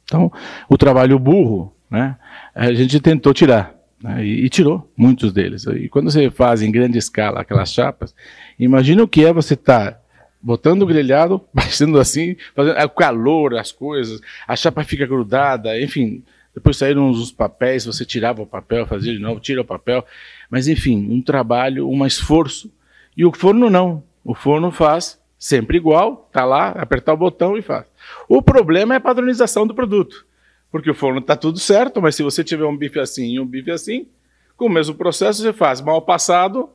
Então, 0.05 0.31
o 0.69 0.77
trabalho 0.77 1.19
burro, 1.19 1.73
né, 1.91 2.17
a 2.55 2.73
gente 2.73 3.01
tentou 3.01 3.35
tirar. 3.35 3.74
Né, 4.05 4.23
e, 4.23 4.45
e, 4.45 4.49
tirou 4.51 4.87
muitos 4.95 5.33
deles. 5.33 5.65
E 5.65 5.89
quando 5.89 6.11
você 6.11 6.31
faz 6.31 6.61
em 6.61 6.71
grande 6.71 6.99
escala 6.99 7.41
aquelas 7.41 7.73
chapas, 7.73 8.15
imagina 8.59 9.03
o 9.03 9.09
que 9.09 9.25
é 9.25 9.33
você 9.33 9.55
estar 9.55 9.93
tá 9.93 10.01
botando 10.43 10.83
o 10.83 10.87
grelhado, 10.87 11.41
baixando 11.55 11.99
assim, 11.99 12.37
fazendo 12.55 12.79
o 12.85 12.91
calor, 12.91 13.57
as 13.57 13.73
coisas, 13.73 14.21
a 14.47 14.55
chapa 14.55 14.85
fica 14.85 15.07
grudada, 15.07 15.81
enfim. 15.81 16.23
Depois 16.55 16.77
saíram 16.77 17.09
os 17.09 17.33
papéis, 17.33 17.87
você 17.87 18.05
tirava 18.05 18.43
o 18.43 18.47
papel, 18.47 18.87
fazia 18.87 19.11
de 19.11 19.19
novo, 19.19 19.41
tira 19.41 19.63
o 19.63 19.65
papel. 19.65 20.05
Mas 20.51 20.69
enfim, 20.69 21.09
um 21.11 21.23
trabalho, 21.23 21.89
um 21.89 22.05
esforço. 22.05 22.71
E 23.17 23.25
o 23.25 23.33
forno 23.33 23.71
não. 23.71 24.03
O 24.23 24.35
forno 24.35 24.71
faz 24.71 25.19
sempre 25.39 25.79
igual, 25.79 26.29
tá 26.31 26.45
lá, 26.45 26.69
apertar 26.73 27.15
o 27.15 27.17
botão 27.17 27.57
e 27.57 27.63
faz. 27.63 27.87
O 28.29 28.43
problema 28.43 28.93
é 28.93 28.99
a 28.99 29.01
padronização 29.01 29.67
do 29.67 29.75
produto. 29.75 30.27
Porque 30.75 30.91
o 30.91 30.95
forno 30.95 31.21
está 31.21 31.37
tudo 31.37 31.61
certo, 31.61 32.03
mas 32.03 32.17
se 32.17 32.25
você 32.25 32.43
tiver 32.43 32.65
um 32.65 32.77
bife 32.77 32.99
assim 32.99 33.35
e 33.35 33.39
um 33.39 33.47
bife 33.47 33.71
assim, 33.71 34.09
com 34.57 34.67
o 34.67 34.69
mesmo 34.69 34.93
processo 34.93 35.41
você 35.41 35.53
faz 35.53 35.81
mal 35.81 36.03
passado 36.03 36.69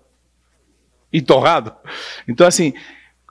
e 1.11 1.21
torrado. 1.21 1.73
Então, 2.25 2.47
assim, 2.47 2.73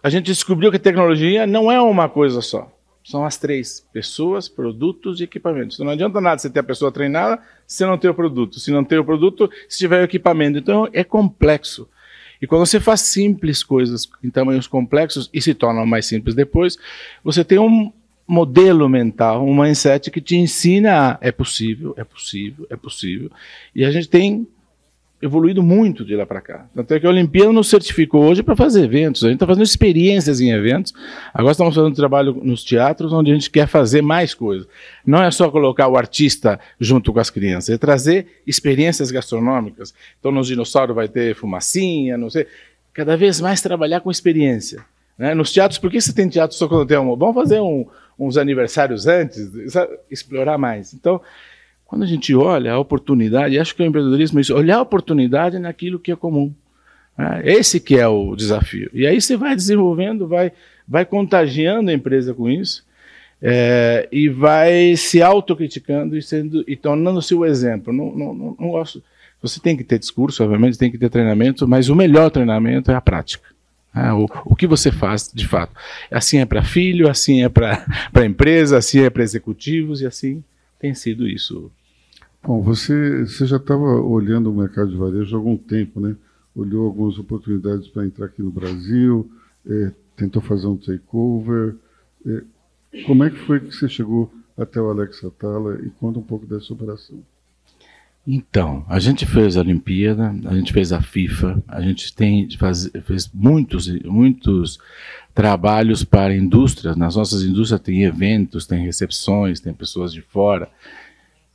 a 0.02 0.10
gente 0.10 0.26
descobriu 0.26 0.70
que 0.70 0.78
tecnologia 0.78 1.46
não 1.46 1.72
é 1.72 1.80
uma 1.80 2.06
coisa 2.06 2.42
só. 2.42 2.70
São 3.02 3.24
as 3.24 3.38
três: 3.38 3.82
pessoas, 3.94 4.46
produtos 4.46 5.22
e 5.22 5.24
equipamentos. 5.24 5.76
Então 5.76 5.86
não 5.86 5.94
adianta 5.94 6.20
nada 6.20 6.36
você 6.36 6.50
ter 6.50 6.60
a 6.60 6.64
pessoa 6.64 6.92
treinada 6.92 7.42
se 7.66 7.86
não 7.86 7.96
ter 7.96 8.10
o 8.10 8.14
produto. 8.14 8.60
Se 8.60 8.70
não 8.70 8.84
ter 8.84 8.98
o 8.98 9.04
produto, 9.06 9.50
se 9.70 9.78
tiver 9.78 10.02
o 10.02 10.04
equipamento. 10.04 10.58
Então 10.58 10.86
é 10.92 11.02
complexo. 11.02 11.88
E 12.42 12.46
quando 12.46 12.66
você 12.66 12.78
faz 12.78 13.00
simples 13.00 13.64
coisas 13.64 14.06
em 14.22 14.28
tamanhos 14.28 14.66
complexos 14.66 15.30
e 15.32 15.40
se 15.40 15.54
tornam 15.54 15.86
mais 15.86 16.04
simples 16.04 16.34
depois, 16.34 16.76
você 17.24 17.42
tem 17.42 17.58
um 17.58 17.90
modelo 18.28 18.86
mental, 18.90 19.42
um 19.42 19.58
mindset 19.58 20.10
que 20.10 20.20
te 20.20 20.36
ensina 20.36 21.12
a, 21.12 21.18
é 21.22 21.32
possível, 21.32 21.94
é 21.96 22.04
possível, 22.04 22.66
é 22.68 22.76
possível. 22.76 23.30
E 23.74 23.86
a 23.86 23.90
gente 23.90 24.06
tem 24.06 24.46
evoluído 25.20 25.62
muito 25.62 26.04
de 26.04 26.14
lá 26.14 26.24
para 26.24 26.40
cá. 26.40 26.66
Tanto 26.74 26.94
é 26.94 27.00
que 27.00 27.06
a 27.06 27.08
Olimpíada 27.08 27.50
nos 27.52 27.68
certificou 27.68 28.24
hoje 28.24 28.42
para 28.42 28.54
fazer 28.54 28.84
eventos. 28.84 29.24
A 29.24 29.28
gente 29.28 29.36
está 29.36 29.46
fazendo 29.46 29.64
experiências 29.64 30.40
em 30.40 30.50
eventos. 30.50 30.92
Agora 31.34 31.52
estamos 31.52 31.74
fazendo 31.74 31.94
trabalho 31.94 32.38
nos 32.42 32.62
teatros, 32.62 33.12
onde 33.12 33.30
a 33.30 33.34
gente 33.34 33.50
quer 33.50 33.66
fazer 33.66 34.02
mais 34.02 34.32
coisas. 34.34 34.68
Não 35.04 35.22
é 35.22 35.30
só 35.30 35.50
colocar 35.50 35.88
o 35.88 35.96
artista 35.96 36.60
junto 36.78 37.12
com 37.12 37.18
as 37.18 37.30
crianças, 37.30 37.74
é 37.74 37.78
trazer 37.78 38.42
experiências 38.46 39.10
gastronômicas. 39.10 39.92
Então, 40.20 40.30
nos 40.30 40.46
dinossauros 40.46 40.94
vai 40.94 41.08
ter 41.08 41.34
fumacinha, 41.34 42.16
não 42.16 42.30
sei. 42.30 42.46
Cada 42.92 43.16
vez 43.16 43.40
mais 43.40 43.60
trabalhar 43.60 44.00
com 44.00 44.10
experiência. 44.10 44.84
Né? 45.18 45.34
Nos 45.34 45.52
teatros, 45.52 45.78
por 45.78 45.90
que 45.90 46.00
você 46.00 46.12
tem 46.12 46.28
teatro 46.28 46.56
só 46.56 46.68
quando 46.68 46.86
tem 46.86 46.96
um? 46.96 47.16
Vamos 47.16 47.34
fazer 47.34 47.60
um, 47.60 47.84
uns 48.18 48.36
aniversários 48.36 49.06
antes, 49.06 49.50
explorar 50.10 50.58
mais. 50.58 50.92
Então, 50.92 51.20
quando 51.84 52.02
a 52.02 52.06
gente 52.06 52.34
olha 52.34 52.72
a 52.72 52.78
oportunidade, 52.78 53.58
acho 53.58 53.74
que 53.74 53.82
o 53.82 53.86
empreendedorismo 53.86 54.38
é 54.38 54.42
isso, 54.42 54.54
olhar 54.54 54.78
a 54.78 54.82
oportunidade 54.82 55.58
naquilo 55.58 55.98
que 55.98 56.12
é 56.12 56.16
comum. 56.16 56.52
Né? 57.16 57.42
Esse 57.44 57.80
que 57.80 57.96
é 57.96 58.06
o 58.06 58.36
desafio. 58.36 58.90
E 58.92 59.06
aí 59.06 59.20
você 59.20 59.36
vai 59.36 59.56
desenvolvendo, 59.56 60.26
vai, 60.26 60.52
vai 60.86 61.04
contagiando 61.04 61.90
a 61.90 61.94
empresa 61.94 62.34
com 62.34 62.48
isso, 62.48 62.86
é, 63.40 64.08
e 64.10 64.28
vai 64.28 64.96
se 64.96 65.22
autocriticando 65.22 66.16
e, 66.16 66.22
sendo, 66.22 66.64
e 66.66 66.76
tornando-se 66.76 67.34
o 67.34 67.44
exemplo. 67.44 67.92
Não, 67.92 68.10
não, 68.14 68.34
não, 68.34 68.56
não 68.58 68.70
gosto. 68.70 69.02
Você 69.40 69.60
tem 69.60 69.76
que 69.76 69.84
ter 69.84 69.98
discurso, 69.98 70.42
obviamente, 70.42 70.76
tem 70.76 70.90
que 70.90 70.98
ter 70.98 71.08
treinamento, 71.08 71.66
mas 71.66 71.88
o 71.88 71.94
melhor 71.94 72.30
treinamento 72.30 72.90
é 72.90 72.94
a 72.94 73.00
prática. 73.00 73.48
É, 74.06 74.12
o, 74.12 74.26
o 74.44 74.56
que 74.56 74.66
você 74.66 74.92
faz 74.92 75.30
de 75.32 75.46
fato. 75.46 75.72
Assim 76.10 76.38
é 76.38 76.46
para 76.46 76.62
filho, 76.62 77.08
assim 77.08 77.42
é 77.42 77.48
para 77.48 77.84
empresa, 78.24 78.78
assim 78.78 79.00
é 79.00 79.10
para 79.10 79.22
executivos 79.22 80.00
e 80.00 80.06
assim 80.06 80.42
tem 80.78 80.94
sido 80.94 81.26
isso 81.26 81.70
Bom, 82.42 82.62
você, 82.62 83.26
você 83.26 83.46
já 83.46 83.56
estava 83.56 83.82
olhando 83.82 84.50
o 84.50 84.54
mercado 84.54 84.90
de 84.90 84.96
varejo 84.96 85.34
há 85.34 85.38
algum 85.38 85.56
tempo, 85.56 86.00
né? 86.00 86.16
Olhou 86.54 86.86
algumas 86.86 87.18
oportunidades 87.18 87.88
para 87.88 88.06
entrar 88.06 88.26
aqui 88.26 88.42
no 88.42 88.50
Brasil, 88.50 89.30
é, 89.66 89.92
tentou 90.16 90.40
fazer 90.40 90.66
um 90.66 90.76
takeover. 90.76 91.74
É, 92.24 92.42
como 93.06 93.24
é 93.24 93.30
que 93.30 93.36
foi 93.36 93.60
que 93.60 93.74
você 93.74 93.88
chegou 93.88 94.32
até 94.56 94.80
o 94.80 94.88
Alex 94.88 95.22
Atala 95.24 95.78
e 95.84 95.90
conta 95.90 96.20
um 96.20 96.22
pouco 96.22 96.46
dessa 96.46 96.72
operação? 96.72 97.18
Então, 98.30 98.84
a 98.90 98.98
gente 98.98 99.24
fez 99.24 99.56
a 99.56 99.60
Olimpíada, 99.60 100.36
a 100.44 100.54
gente 100.54 100.70
fez 100.70 100.92
a 100.92 101.00
FIFA, 101.00 101.62
a 101.66 101.80
gente 101.80 102.14
tem 102.14 102.46
faz, 102.58 102.90
fez 103.06 103.30
muitos, 103.32 103.88
muitos 104.04 104.78
trabalhos 105.34 106.04
para 106.04 106.36
indústrias. 106.36 106.94
Nas 106.94 107.16
nossas 107.16 107.42
indústrias 107.42 107.80
tem 107.80 108.04
eventos, 108.04 108.66
tem 108.66 108.84
recepções, 108.84 109.60
tem 109.60 109.72
pessoas 109.72 110.12
de 110.12 110.20
fora. 110.20 110.68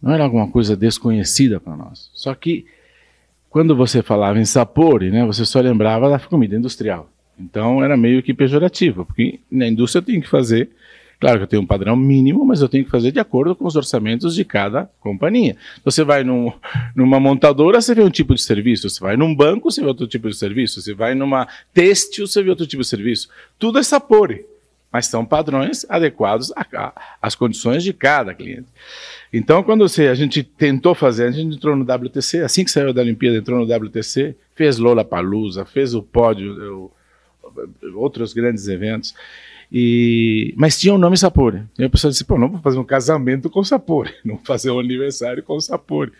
Não 0.01 0.12
era 0.12 0.24
alguma 0.24 0.50
coisa 0.50 0.75
desconhecida 0.75 1.60
para 1.60 1.77
nós. 1.77 2.10
Só 2.12 2.34
que 2.34 2.65
quando 3.51 3.75
você 3.75 4.01
falava 4.01 4.39
em 4.39 4.46
sapore, 4.46 5.12
né, 5.12 5.24
você 5.24 5.46
só 5.46 5.60
lembrava 5.60 6.10
da 6.10 6.18
comida 6.18 6.56
industrial. 6.56 7.08
Então 7.39 7.84
era 7.84 7.96
meio 7.96 8.24
que 8.24 8.34
pejorativo, 8.34 9.06
porque 9.06 9.39
na 9.51 9.68
indústria 9.68 10.01
tenho 10.01 10.24
que 10.24 10.27
fazer, 10.27 10.72
claro 11.24 11.38
que 11.38 11.44
eu 11.44 11.48
tenho 11.48 11.62
um 11.62 11.65
padrão 11.65 11.96
mínimo, 11.96 12.44
mas 12.44 12.62
eu 12.62 12.68
tenho 12.68 12.84
que 12.84 12.92
fazer 12.92 13.10
de 13.10 13.18
acordo 13.18 13.56
com 13.56 13.65
os 13.65 13.77
orçamentos 13.77 14.36
de 14.36 14.44
cada 14.44 14.89
companhia. 15.00 15.56
Você 15.86 16.03
vai 16.03 16.22
num, 16.22 16.51
numa 16.94 17.18
montadora, 17.18 17.80
você 17.80 17.96
vê 17.96 18.03
um 18.03 18.10
tipo 18.10 18.36
de 18.36 18.42
serviço, 18.42 18.89
você 18.89 19.00
vai 19.00 19.15
num 19.15 19.34
banco, 19.34 19.72
você 19.72 19.80
vê 19.80 19.88
outro 19.88 20.06
tipo 20.06 20.30
de 20.30 20.36
serviço, 20.36 20.82
você 20.82 20.94
vai 20.94 21.15
numa 21.15 21.48
têxtil, 21.74 22.27
você 22.27 22.44
vê 22.44 22.50
outro 22.50 22.68
tipo 22.68 22.84
de 22.84 22.89
serviço. 22.89 23.30
Tudo 23.58 23.80
é 23.80 23.84
sapore, 23.84 24.46
mas 24.92 25.06
são 25.06 25.24
padrões 25.24 25.86
adequados 25.88 26.51
às 27.22 27.36
condições 27.36 27.86
de 27.86 27.94
cada 27.94 28.34
cliente. 28.34 28.68
Então, 29.32 29.63
quando 29.63 29.88
você, 29.88 30.10
a 30.10 30.15
gente 30.15 30.44
tentou 30.44 30.94
fazer, 30.94 31.24
a 31.27 31.32
gente 31.32 31.56
entrou 31.56 31.74
no 31.74 31.86
WTC, 31.86 32.42
assim 32.42 32.65
que 32.65 32.72
saiu 32.72 32.92
da 32.92 33.01
Olimpíada, 33.01 33.38
entrou 33.38 33.65
no 33.65 33.75
WTC, 33.88 34.36
fez 34.53 34.77
Lola 34.77 35.06
Palusa, 35.06 35.63
fez 35.63 35.96
o 35.96 36.03
pódio, 36.03 36.92
outros 37.96 38.34
grandes 38.34 38.68
eventos. 38.68 39.15
E, 39.74 40.53
mas 40.56 40.80
tinha 40.80 40.94
o 40.94 40.98
um 40.98 41.00
nome 41.00 41.18
Sapori. 41.18 41.63
E 41.80 41.84
a 41.84 41.89
pessoa 41.89 42.12
disse: 42.12 42.24
pô, 42.24 42.38
não 42.38 42.50
vou 42.50 42.62
fazer 42.62 42.77
um 42.77 42.84
casamento 42.84 43.50
com 43.50 43.63
Sapori, 43.63 44.13
não 44.24 44.36
vou 44.36 44.46
fazer 44.46 44.70
um 44.70 44.80
aniversário 44.80 45.42
com 45.42 45.60
Sapori. 45.60 46.12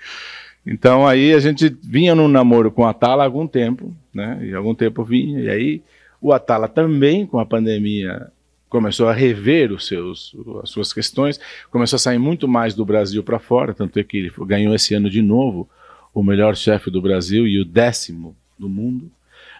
Então 0.66 1.06
aí 1.06 1.34
a 1.34 1.40
gente 1.40 1.70
vinha 1.84 2.16
num 2.16 2.28
namoro 2.28 2.72
com 2.72 2.86
a 2.86 2.90
Atala 2.90 3.24
há 3.24 3.26
algum 3.26 3.46
tempo, 3.46 3.94
né? 4.14 4.40
E 4.42 4.56
algum 4.56 4.74
tempo 4.74 5.04
vinha, 5.04 5.40
e 5.40 5.50
aí 5.50 5.82
o 6.20 6.34
Atala 6.34 6.68
também, 6.68 7.28
com 7.28 7.38
a 7.38 7.46
pandemia, 7.46 8.28
começou 8.70 9.08
a 9.08 9.14
rever 9.14 9.72
os 9.72 9.86
seus, 9.86 10.36
as 10.64 10.70
suas 10.70 10.92
questões, 10.92 11.40
começou 11.70 11.98
a 11.98 12.00
sair 12.00 12.18
muito 12.18 12.48
mais 12.48 12.74
do 12.74 12.84
Brasil 12.84 13.22
para 13.22 13.38
fora, 13.38 13.74
tanto 13.74 14.00
é 14.00 14.04
que 14.04 14.18
ele 14.18 14.32
ganhou 14.48 14.74
esse 14.74 14.96
ano 14.96 15.10
de 15.10 15.22
novo 15.22 15.70
o 16.14 16.24
melhor 16.24 16.56
chefe 16.56 16.90
do 16.90 17.02
Brasil 17.02 17.48
e 17.48 17.60
o 17.60 17.66
décimo 17.66 18.36
do 18.58 18.70
mundo. 18.70 19.12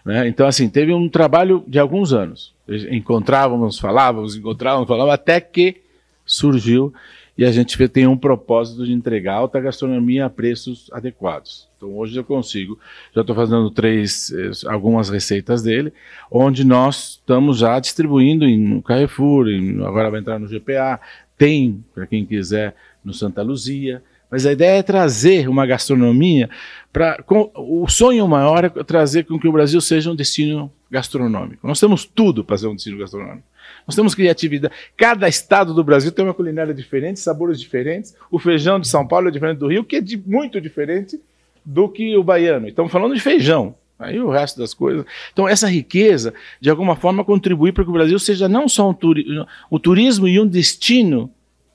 Né? 0.04 0.26
Então, 0.28 0.46
assim, 0.46 0.68
teve 0.68 0.92
um 0.92 1.08
trabalho 1.08 1.64
de 1.66 1.78
alguns 1.78 2.12
anos. 2.12 2.53
Encontrávamos, 2.68 3.78
falávamos, 3.78 4.36
encontrávamos, 4.36 4.88
falávamos, 4.88 5.14
até 5.14 5.40
que 5.40 5.82
surgiu 6.24 6.92
e 7.36 7.44
a 7.44 7.50
gente 7.50 7.76
tem 7.88 8.06
um 8.06 8.16
propósito 8.16 8.84
de 8.86 8.92
entregar 8.92 9.34
alta 9.34 9.60
gastronomia 9.60 10.26
a 10.26 10.30
preços 10.30 10.88
adequados. 10.92 11.68
Então 11.76 11.96
hoje 11.96 12.16
eu 12.16 12.24
consigo, 12.24 12.78
já 13.12 13.22
estou 13.22 13.34
fazendo 13.34 13.70
três, 13.70 14.32
eh, 14.32 14.50
algumas 14.68 15.10
receitas 15.10 15.62
dele, 15.62 15.92
onde 16.30 16.64
nós 16.64 17.18
estamos 17.20 17.58
já 17.58 17.78
distribuindo 17.80 18.44
em 18.44 18.80
Carrefour, 18.80 19.48
em, 19.48 19.84
agora 19.84 20.10
vai 20.10 20.20
entrar 20.20 20.38
no 20.38 20.46
GPA, 20.46 21.00
tem, 21.36 21.84
para 21.92 22.06
quem 22.06 22.24
quiser, 22.24 22.76
no 23.04 23.12
Santa 23.12 23.42
Luzia. 23.42 24.02
Mas 24.34 24.44
a 24.46 24.52
ideia 24.52 24.78
é 24.78 24.82
trazer 24.82 25.48
uma 25.48 25.64
gastronomia 25.64 26.50
para. 26.92 27.22
O 27.54 27.86
sonho 27.88 28.26
maior 28.26 28.64
é 28.64 28.68
trazer 28.68 29.26
com 29.26 29.38
que 29.38 29.46
o 29.46 29.52
Brasil 29.52 29.80
seja 29.80 30.10
um 30.10 30.16
destino 30.16 30.72
gastronômico. 30.90 31.64
Nós 31.64 31.78
temos 31.78 32.04
tudo 32.04 32.42
para 32.42 32.58
ser 32.58 32.66
um 32.66 32.74
destino 32.74 32.98
gastronômico. 32.98 33.44
Nós 33.86 33.94
temos 33.94 34.12
criatividade. 34.12 34.74
Cada 34.96 35.28
estado 35.28 35.72
do 35.72 35.84
Brasil 35.84 36.10
tem 36.10 36.24
uma 36.24 36.34
culinária 36.34 36.74
diferente, 36.74 37.20
sabores 37.20 37.60
diferentes. 37.60 38.12
O 38.28 38.40
feijão 38.40 38.80
de 38.80 38.88
São 38.88 39.06
Paulo 39.06 39.28
é 39.28 39.30
diferente 39.30 39.58
do 39.58 39.68
Rio, 39.68 39.84
que 39.84 39.94
é 39.94 40.00
de, 40.00 40.20
muito 40.26 40.60
diferente 40.60 41.16
do 41.64 41.88
que 41.88 42.16
o 42.16 42.24
baiano. 42.24 42.66
Estamos 42.66 42.90
falando 42.90 43.14
de 43.14 43.20
feijão. 43.20 43.76
Aí 43.96 44.18
o 44.18 44.30
resto 44.30 44.58
das 44.58 44.74
coisas. 44.74 45.06
Então, 45.32 45.48
essa 45.48 45.68
riqueza, 45.68 46.34
de 46.60 46.68
alguma 46.68 46.96
forma, 46.96 47.24
contribui 47.24 47.70
para 47.70 47.84
que 47.84 47.90
o 47.90 47.92
Brasil 47.92 48.18
seja 48.18 48.48
não 48.48 48.68
só 48.68 48.90
um, 48.90 48.94
turi 48.94 49.24
um 49.70 49.78
turismo 49.78 50.26
e 50.26 50.40
um 50.40 50.46
destino 50.46 51.30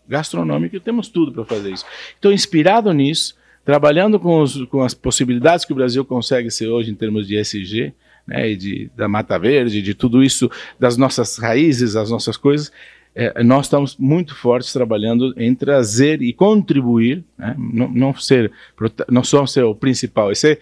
gastronômico, 0.09 0.75
e 0.75 0.79
temos 0.79 1.07
tudo 1.07 1.31
para 1.31 1.45
fazer 1.45 1.71
isso. 1.71 1.85
Então, 2.17 2.31
inspirado 2.31 2.91
nisso, 2.91 3.35
trabalhando 3.63 4.19
com, 4.19 4.41
os, 4.41 4.65
com, 4.65 4.81
as 4.81 4.93
possibilidades 4.93 5.63
que 5.63 5.71
o 5.71 5.75
Brasil 5.75 6.03
consegue 6.03 6.49
ser 6.49 6.67
hoje 6.67 6.91
em 6.91 6.95
termos 6.95 7.27
de 7.27 7.37
SG, 7.37 7.93
né, 8.25 8.53
de, 8.55 8.89
da 8.95 9.07
Mata 9.07 9.37
Verde, 9.37 9.81
de 9.81 9.93
tudo 9.93 10.23
isso, 10.23 10.49
das 10.79 10.97
nossas 10.97 11.37
raízes, 11.37 11.95
as 11.95 12.09
nossas 12.09 12.35
coisas, 12.35 12.71
é, 13.15 13.43
nós 13.43 13.65
estamos 13.65 13.97
muito 13.97 14.35
fortes 14.35 14.71
trabalhando 14.71 15.33
em 15.35 15.53
trazer 15.53 16.21
e 16.21 16.31
contribuir, 16.31 17.23
né, 17.37 17.55
não, 17.57 17.89
não, 17.89 18.15
ser, 18.15 18.51
não 19.09 19.23
só 19.23 19.45
ser 19.45 19.63
o 19.63 19.75
principal, 19.75 20.31
é 20.31 20.35
ser 20.35 20.59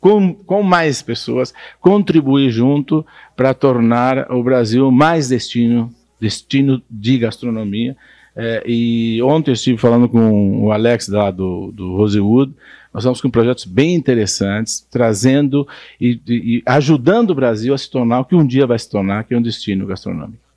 com, 0.00 0.32
com 0.34 0.62
mais 0.62 1.02
pessoas, 1.02 1.52
contribuir 1.80 2.50
junto 2.50 3.04
para 3.36 3.52
tornar 3.52 4.30
o 4.30 4.42
Brasil 4.42 4.90
mais 4.90 5.28
destino, 5.28 5.92
destino 6.20 6.82
de 6.88 7.18
gastronomia. 7.18 7.96
É, 8.36 8.62
e 8.66 9.20
ontem 9.22 9.50
eu 9.50 9.54
estive 9.54 9.78
falando 9.78 10.08
com 10.08 10.64
o 10.64 10.72
Alex 10.72 11.08
lá 11.08 11.30
do, 11.30 11.72
do 11.72 11.96
Rosewood, 11.96 12.54
nós 12.92 13.02
estamos 13.02 13.20
com 13.20 13.30
projetos 13.30 13.64
bem 13.64 13.94
interessantes, 13.94 14.86
trazendo 14.90 15.66
e, 16.00 16.20
e, 16.26 16.62
ajudando 16.66 17.30
o 17.30 17.34
Brasil 17.34 17.74
a 17.74 17.78
se 17.78 17.90
tornar 17.90 18.20
o 18.20 18.24
que 18.24 18.34
um 18.34 18.46
dia 18.46 18.66
vai 18.66 18.78
se 18.78 18.88
tornar, 18.88 19.24
que 19.24 19.34
é 19.34 19.38
um 19.38 19.42
destino 19.42 19.86
gastronômico. 19.86 20.48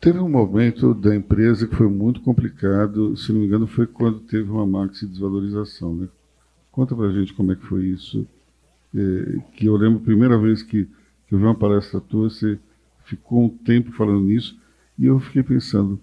Teve 0.00 0.18
um 0.18 0.28
momento 0.28 0.94
da 0.94 1.14
empresa 1.14 1.66
que 1.66 1.76
foi 1.76 1.88
muito 1.88 2.20
complicado, 2.20 3.16
se 3.16 3.32
não 3.32 3.40
me 3.40 3.46
engano, 3.46 3.66
foi 3.66 3.86
quando 3.86 4.18
teve 4.20 4.50
uma 4.50 4.66
maxi 4.66 5.06
desvalorização. 5.06 5.94
Né? 5.94 6.08
Conta 6.72 6.94
para 6.96 7.06
a 7.06 7.12
gente 7.12 7.32
como 7.34 7.52
é 7.52 7.54
que 7.54 7.66
foi 7.66 7.84
isso. 7.86 8.26
É, 8.94 9.38
que 9.56 9.66
eu 9.66 9.76
lembro 9.76 10.00
a 10.00 10.04
primeira 10.04 10.36
vez 10.36 10.62
que, 10.62 10.84
que 11.28 11.34
eu 11.34 11.38
vi 11.38 11.44
uma 11.44 11.54
palestra 11.54 12.00
tua, 12.00 12.28
você 12.28 12.58
ficou 13.04 13.44
um 13.44 13.48
tempo 13.48 13.92
falando 13.92 14.22
nisso, 14.22 14.56
e 14.98 15.06
eu 15.06 15.18
fiquei 15.20 15.42
pensando, 15.42 16.00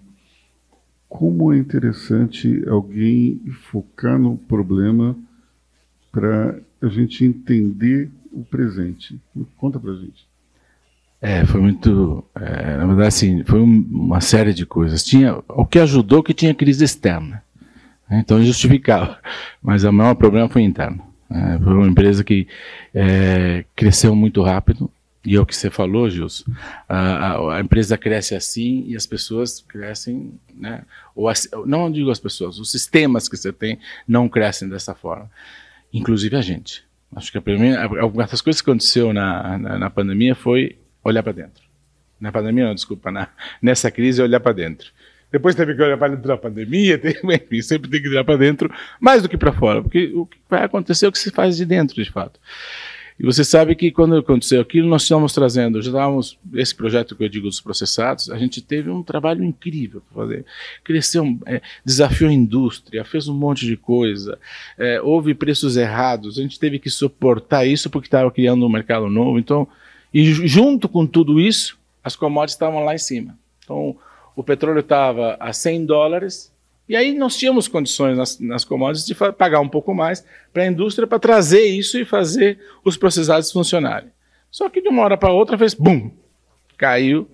como 1.08 1.52
é 1.52 1.58
interessante 1.58 2.62
alguém 2.68 3.40
focar 3.70 4.18
no 4.18 4.36
problema 4.36 5.16
para 6.12 6.58
a 6.80 6.88
gente 6.88 7.24
entender 7.24 8.10
o 8.32 8.44
presente. 8.44 9.20
Conta 9.56 9.78
para 9.78 9.92
a 9.92 9.96
gente. 9.96 10.28
É, 11.20 11.44
foi 11.44 11.60
muito. 11.60 12.24
É, 12.34 12.76
na 12.78 12.86
verdade, 12.86 13.08
assim, 13.08 13.44
foi 13.44 13.60
um, 13.60 13.86
uma 13.90 14.20
série 14.20 14.54
de 14.54 14.64
coisas. 14.64 15.04
Tinha, 15.04 15.38
o 15.48 15.66
que 15.66 15.78
ajudou 15.78 16.22
que 16.22 16.32
tinha 16.32 16.54
crise 16.54 16.84
externa. 16.84 17.42
Né? 18.08 18.20
Então 18.20 18.42
justificava. 18.42 19.18
Mas 19.62 19.84
o 19.84 19.92
maior 19.92 20.14
problema 20.14 20.48
foi 20.48 20.62
interno. 20.62 21.02
É, 21.30 21.58
foi 21.58 21.74
uma 21.74 21.86
empresa 21.86 22.24
que 22.24 22.48
é, 22.94 23.64
cresceu 23.76 24.16
muito 24.16 24.42
rápido. 24.42 24.90
E 25.24 25.36
é 25.36 25.40
o 25.40 25.44
que 25.44 25.54
você 25.54 25.68
falou, 25.68 26.08
Gilson. 26.08 26.44
A, 26.88 27.56
a, 27.56 27.60
empresa 27.60 27.98
cresce 27.98 28.34
assim 28.34 28.84
e 28.86 28.96
as 28.96 29.06
pessoas 29.06 29.60
crescem, 29.60 30.32
né? 30.54 30.82
Ou 31.14 31.28
as, 31.28 31.48
não 31.66 31.92
digo 31.92 32.10
as 32.10 32.18
pessoas, 32.18 32.58
os 32.58 32.70
sistemas 32.70 33.28
que 33.28 33.36
você 33.36 33.52
tem 33.52 33.78
não 34.08 34.28
crescem 34.28 34.68
dessa 34.68 34.94
forma. 34.94 35.30
Inclusive 35.92 36.36
a 36.36 36.40
gente. 36.40 36.84
Acho 37.14 37.30
que 37.30 37.38
a 37.38 37.42
primeira, 37.42 37.88
das 38.26 38.40
coisas 38.40 38.62
que 38.62 38.70
aconteceu 38.70 39.12
na, 39.12 39.58
na, 39.58 39.78
na 39.78 39.90
pandemia 39.90 40.34
foi 40.34 40.78
olhar 41.04 41.22
para 41.22 41.32
dentro. 41.32 41.62
Na 42.18 42.30
pandemia, 42.30 42.66
não, 42.66 42.74
desculpa, 42.74 43.10
na, 43.10 43.28
nessa 43.60 43.90
crise, 43.90 44.22
olhar 44.22 44.40
para 44.40 44.52
dentro. 44.52 44.90
Depois 45.30 45.54
teve 45.54 45.74
que 45.74 45.82
olhar 45.82 45.96
para 45.96 46.14
dentro 46.14 46.28
da 46.28 46.36
pandemia, 46.36 46.96
tem, 46.98 47.14
enfim, 47.24 47.62
sempre 47.62 47.90
tem 47.90 48.00
que 48.00 48.08
olhar 48.08 48.24
para 48.24 48.36
dentro, 48.36 48.72
mais 48.98 49.22
do 49.22 49.28
que 49.28 49.36
para 49.36 49.52
fora, 49.52 49.82
porque 49.82 50.12
o 50.14 50.26
que 50.26 50.38
vai 50.48 50.64
acontecer 50.64 51.06
é 51.06 51.08
o 51.08 51.12
que 51.12 51.18
se 51.18 51.30
faz 51.30 51.56
de 51.56 51.64
dentro, 51.64 52.02
de 52.02 52.10
fato. 52.10 52.38
E 53.20 53.22
você 53.22 53.44
sabe 53.44 53.74
que 53.74 53.90
quando 53.90 54.16
aconteceu 54.16 54.62
aquilo, 54.62 54.88
nós 54.88 55.02
estamos 55.02 55.34
trazendo, 55.34 55.82
já 55.82 55.90
estávamos, 55.90 56.38
esse 56.54 56.74
projeto 56.74 57.14
que 57.14 57.22
eu 57.22 57.28
digo 57.28 57.48
dos 57.48 57.60
processados, 57.60 58.30
a 58.30 58.38
gente 58.38 58.62
teve 58.62 58.88
um 58.88 59.02
trabalho 59.02 59.44
incrível 59.44 60.00
para 60.08 60.22
fazer. 60.22 60.46
Cresceu, 60.82 61.38
é, 61.44 61.60
desafiou 61.84 62.30
a 62.30 62.32
indústria, 62.32 63.04
fez 63.04 63.28
um 63.28 63.34
monte 63.34 63.66
de 63.66 63.76
coisa, 63.76 64.38
é, 64.78 65.02
houve 65.02 65.34
preços 65.34 65.76
errados, 65.76 66.38
a 66.38 66.42
gente 66.42 66.58
teve 66.58 66.78
que 66.78 66.88
suportar 66.88 67.66
isso 67.66 67.90
porque 67.90 68.06
estava 68.06 68.30
criando 68.30 68.64
um 68.64 68.70
mercado 68.70 69.10
novo. 69.10 69.38
Então, 69.38 69.68
e 70.14 70.24
junto 70.24 70.88
com 70.88 71.06
tudo 71.06 71.38
isso, 71.38 71.78
as 72.02 72.16
commodities 72.16 72.54
estavam 72.54 72.84
lá 72.84 72.94
em 72.94 72.98
cima. 72.98 73.38
Então, 73.62 73.98
o 74.34 74.42
petróleo 74.42 74.80
estava 74.80 75.36
a 75.38 75.52
100 75.52 75.84
dólares, 75.84 76.50
e 76.90 76.96
aí 76.96 77.16
nós 77.16 77.36
tínhamos 77.36 77.68
condições 77.68 78.18
nas, 78.18 78.40
nas 78.40 78.64
commodities 78.64 79.06
de 79.06 79.14
pagar 79.14 79.60
um 79.60 79.68
pouco 79.68 79.94
mais 79.94 80.24
para 80.52 80.64
a 80.64 80.66
indústria 80.66 81.06
para 81.06 81.20
trazer 81.20 81.64
isso 81.64 81.96
e 81.96 82.04
fazer 82.04 82.58
os 82.84 82.96
processados 82.96 83.52
funcionarem. 83.52 84.08
Só 84.50 84.68
que 84.68 84.82
de 84.82 84.88
uma 84.88 85.04
hora 85.04 85.16
para 85.16 85.30
outra 85.30 85.56
fez 85.56 85.72
bum, 85.72 86.10
caiu. 86.76 87.30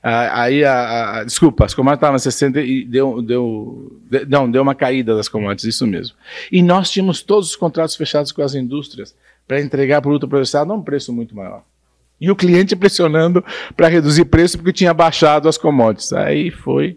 Ah, 0.00 0.42
aí 0.42 0.64
a, 0.64 1.18
a, 1.18 1.24
desculpa, 1.24 1.64
as 1.64 1.74
commodities 1.74 1.98
estavam 1.98 2.14
a 2.14 2.18
60 2.20 2.60
e 2.60 2.84
deu, 2.84 3.20
deu, 3.20 4.00
de, 4.08 4.26
não, 4.26 4.48
deu 4.48 4.62
uma 4.62 4.76
caída 4.76 5.16
das 5.16 5.28
commodities, 5.28 5.74
isso 5.74 5.88
mesmo. 5.88 6.16
E 6.52 6.62
nós 6.62 6.88
tínhamos 6.88 7.20
todos 7.20 7.48
os 7.48 7.56
contratos 7.56 7.96
fechados 7.96 8.30
com 8.30 8.42
as 8.42 8.54
indústrias 8.54 9.12
para 9.44 9.60
entregar 9.60 10.00
produto 10.00 10.28
processado 10.28 10.72
a 10.72 10.76
um 10.76 10.82
preço 10.82 11.12
muito 11.12 11.34
maior. 11.34 11.64
E 12.20 12.30
o 12.30 12.36
cliente 12.36 12.76
pressionando 12.76 13.44
para 13.76 13.88
reduzir 13.88 14.26
preço 14.26 14.56
porque 14.56 14.72
tinha 14.72 14.94
baixado 14.94 15.48
as 15.48 15.58
commodities. 15.58 16.12
Aí 16.12 16.52
foi. 16.52 16.96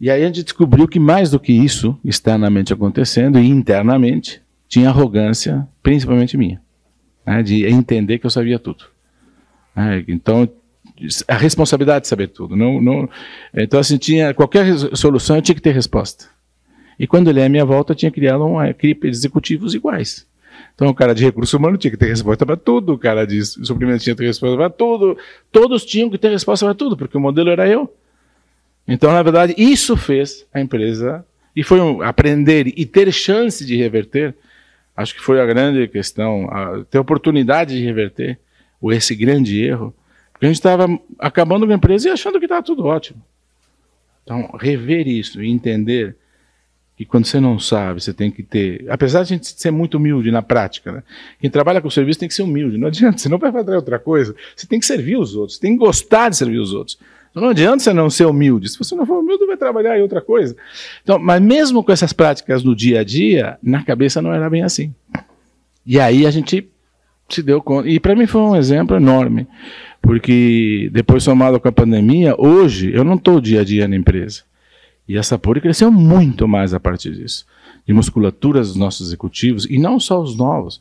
E 0.00 0.10
aí 0.10 0.22
a 0.22 0.26
gente 0.26 0.42
descobriu 0.42 0.86
que 0.86 0.98
mais 1.00 1.30
do 1.30 1.40
que 1.40 1.52
isso, 1.52 1.98
externamente 2.04 2.72
acontecendo 2.72 3.38
e 3.38 3.48
internamente, 3.48 4.42
tinha 4.68 4.88
arrogância, 4.88 5.66
principalmente 5.82 6.36
minha, 6.36 6.60
né, 7.24 7.42
de 7.42 7.64
entender 7.66 8.18
que 8.18 8.26
eu 8.26 8.30
sabia 8.30 8.58
tudo. 8.58 8.84
É, 9.74 10.04
então, 10.08 10.48
a 11.28 11.36
responsabilidade 11.36 12.02
de 12.02 12.08
saber 12.08 12.28
tudo. 12.28 12.56
Não, 12.56 12.80
não, 12.80 13.08
então, 13.54 13.78
assim, 13.80 13.96
tinha, 13.96 14.34
qualquer 14.34 14.76
solução 14.94 15.36
eu 15.36 15.42
tinha 15.42 15.54
que 15.54 15.62
ter 15.62 15.72
resposta. 15.72 16.26
E 16.98 17.06
quando 17.06 17.28
ele 17.28 17.40
é 17.40 17.46
à 17.46 17.48
minha 17.48 17.64
volta, 17.64 17.92
eu 17.92 17.96
tinha 17.96 18.10
criado 18.10 18.44
uma 18.44 18.68
equipe 18.68 19.10
de 19.10 19.16
executivos 19.16 19.74
iguais. 19.74 20.26
Então, 20.74 20.88
o 20.88 20.94
cara 20.94 21.14
de 21.14 21.24
recurso 21.24 21.56
humano 21.56 21.76
tinha 21.76 21.90
que 21.90 21.96
ter 21.96 22.06
resposta 22.06 22.44
para 22.44 22.56
tudo, 22.56 22.94
o 22.94 22.98
cara 22.98 23.26
de 23.26 23.44
suprimento 23.44 24.02
tinha 24.02 24.14
que 24.14 24.22
ter 24.22 24.26
resposta 24.26 24.56
para 24.56 24.70
tudo, 24.70 25.16
todos 25.52 25.84
tinham 25.84 26.10
que 26.10 26.18
ter 26.18 26.30
resposta 26.30 26.64
para 26.64 26.74
tudo, 26.74 26.96
porque 26.96 27.16
o 27.16 27.20
modelo 27.20 27.50
era 27.50 27.68
eu. 27.68 27.92
Então, 28.86 29.12
na 29.12 29.22
verdade, 29.22 29.54
isso 29.56 29.96
fez 29.96 30.46
a 30.52 30.60
empresa, 30.60 31.24
e 31.56 31.62
foi 31.62 31.80
um, 31.80 32.02
aprender 32.02 32.72
e 32.76 32.84
ter 32.84 33.10
chance 33.10 33.64
de 33.64 33.76
reverter, 33.76 34.34
acho 34.94 35.14
que 35.14 35.22
foi 35.22 35.40
a 35.40 35.46
grande 35.46 35.88
questão, 35.88 36.48
a, 36.50 36.84
ter 36.84 36.98
oportunidade 36.98 37.74
de 37.74 37.82
reverter 37.82 38.38
ou 38.80 38.92
esse 38.92 39.14
grande 39.14 39.64
erro, 39.64 39.94
porque 40.32 40.44
a 40.44 40.48
gente 40.48 40.58
estava 40.58 40.86
acabando 41.18 41.66
com 41.66 41.72
a 41.72 41.76
empresa 41.76 42.08
e 42.08 42.12
achando 42.12 42.38
que 42.38 42.44
estava 42.44 42.62
tudo 42.62 42.84
ótimo. 42.84 43.22
Então, 44.22 44.50
rever 44.60 45.08
isso 45.08 45.42
e 45.42 45.50
entender 45.50 46.14
que 46.96 47.04
quando 47.04 47.26
você 47.26 47.40
não 47.40 47.58
sabe, 47.58 48.02
você 48.02 48.12
tem 48.12 48.30
que 48.30 48.42
ter. 48.42 48.84
Apesar 48.90 49.22
de 49.22 49.32
a 49.32 49.36
gente 49.36 49.60
ser 49.60 49.70
muito 49.70 49.96
humilde 49.96 50.30
na 50.30 50.42
prática, 50.42 50.92
né? 50.92 51.02
Quem 51.38 51.50
trabalha 51.50 51.80
com 51.80 51.88
serviço 51.88 52.18
tem 52.18 52.28
que 52.28 52.34
ser 52.34 52.42
humilde. 52.42 52.76
Não 52.76 52.88
adianta, 52.88 53.18
você 53.18 53.28
não 53.28 53.38
vai 53.38 53.52
fazer 53.52 53.76
outra 53.76 53.98
coisa. 53.98 54.34
Você 54.54 54.66
tem 54.66 54.80
que 54.80 54.86
servir 54.86 55.16
os 55.16 55.34
outros, 55.34 55.58
tem 55.58 55.72
que 55.72 55.78
gostar 55.78 56.28
de 56.28 56.36
servir 56.36 56.58
os 56.58 56.74
outros. 56.74 56.98
Então 57.36 57.44
não 57.44 57.50
adianta 57.50 57.84
você 57.84 57.92
não 57.92 58.08
ser 58.08 58.24
humilde. 58.24 58.66
Se 58.66 58.78
você 58.78 58.96
não 58.96 59.04
for 59.04 59.18
humilde, 59.18 59.44
vai 59.44 59.58
trabalhar 59.58 59.98
em 59.98 60.00
outra 60.00 60.22
coisa. 60.22 60.56
Então, 61.02 61.18
mas 61.18 61.38
mesmo 61.42 61.84
com 61.84 61.92
essas 61.92 62.10
práticas 62.10 62.64
no 62.64 62.74
dia 62.74 63.00
a 63.00 63.04
dia, 63.04 63.58
na 63.62 63.84
cabeça 63.84 64.22
não 64.22 64.32
era 64.32 64.48
bem 64.48 64.62
assim. 64.62 64.94
E 65.84 66.00
aí 66.00 66.24
a 66.24 66.30
gente 66.30 66.66
se 67.28 67.42
deu 67.42 67.60
conta. 67.60 67.90
E 67.90 68.00
para 68.00 68.16
mim 68.16 68.26
foi 68.26 68.40
um 68.40 68.56
exemplo 68.56 68.96
enorme. 68.96 69.46
Porque 70.00 70.88
depois 70.94 71.24
somado 71.24 71.60
com 71.60 71.68
a 71.68 71.72
pandemia, 71.72 72.34
hoje 72.38 72.90
eu 72.94 73.04
não 73.04 73.16
estou 73.16 73.38
dia 73.38 73.60
a 73.60 73.64
dia 73.64 73.86
na 73.86 73.96
empresa. 73.96 74.40
E 75.06 75.18
a 75.18 75.22
Sapori 75.22 75.60
cresceu 75.60 75.92
muito 75.92 76.48
mais 76.48 76.72
a 76.72 76.80
partir 76.80 77.12
disso. 77.12 77.44
De 77.86 77.92
musculatura 77.92 78.60
dos 78.60 78.76
nossos 78.76 79.08
executivos, 79.08 79.66
e 79.68 79.78
não 79.78 80.00
só 80.00 80.22
os 80.22 80.34
novos. 80.38 80.80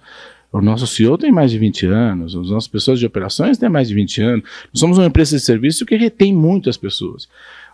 O 0.55 0.61
nosso 0.61 0.87
CEO 0.87 1.17
tem 1.17 1.33
mais 1.33 1.51
de 1.51 1.59
20 1.59 1.85
anos, 1.85 2.33
as 2.33 2.49
nossas 2.49 2.69
pessoas 2.69 2.97
de 2.97 3.05
operações 3.05 3.57
têm 3.57 3.67
mais 3.67 3.89
de 3.89 3.93
20 3.93 4.21
anos. 4.21 4.43
Nós 4.73 4.79
somos 4.79 4.97
uma 4.97 5.05
empresa 5.05 5.35
de 5.35 5.43
serviço 5.43 5.85
que 5.85 5.97
retém 5.97 6.33
muito 6.33 6.69
as 6.69 6.77
pessoas. 6.77 7.27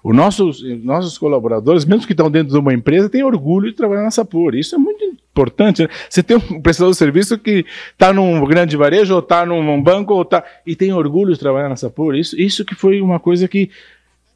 Os 0.04 0.16
nossos, 0.16 0.64
nossos 0.84 1.16
colaboradores, 1.16 1.86
mesmo 1.86 2.08
que 2.08 2.14
estão 2.14 2.32
dentro 2.32 2.52
de 2.52 2.58
uma 2.58 2.74
empresa, 2.74 3.08
têm 3.08 3.24
orgulho 3.24 3.70
de 3.70 3.78
trabalhar 3.78 4.02
na 4.02 4.10
Sapor. 4.10 4.56
Isso 4.56 4.74
é 4.74 4.80
muito 4.80 5.04
importante. 5.06 5.84
Né? 5.84 5.90
Você 6.10 6.24
tem 6.24 6.38
um 6.38 6.60
prestador 6.60 6.92
de 6.92 6.98
serviço 6.98 7.38
que 7.38 7.64
está 7.92 8.12
num 8.12 8.44
grande 8.46 8.76
varejo, 8.76 9.14
ou 9.14 9.20
está 9.20 9.46
num 9.46 9.80
banco, 9.80 10.16
ou 10.16 10.26
tá, 10.26 10.44
e 10.66 10.76
tem 10.76 10.92
orgulho 10.92 11.34
de 11.34 11.40
trabalhar 11.40 11.70
na 11.70 11.76
Sapor. 11.76 12.16
Isso, 12.16 12.36
isso 12.36 12.66
que 12.66 12.74
foi 12.74 13.00
uma 13.00 13.20
coisa 13.20 13.48
que 13.48 13.70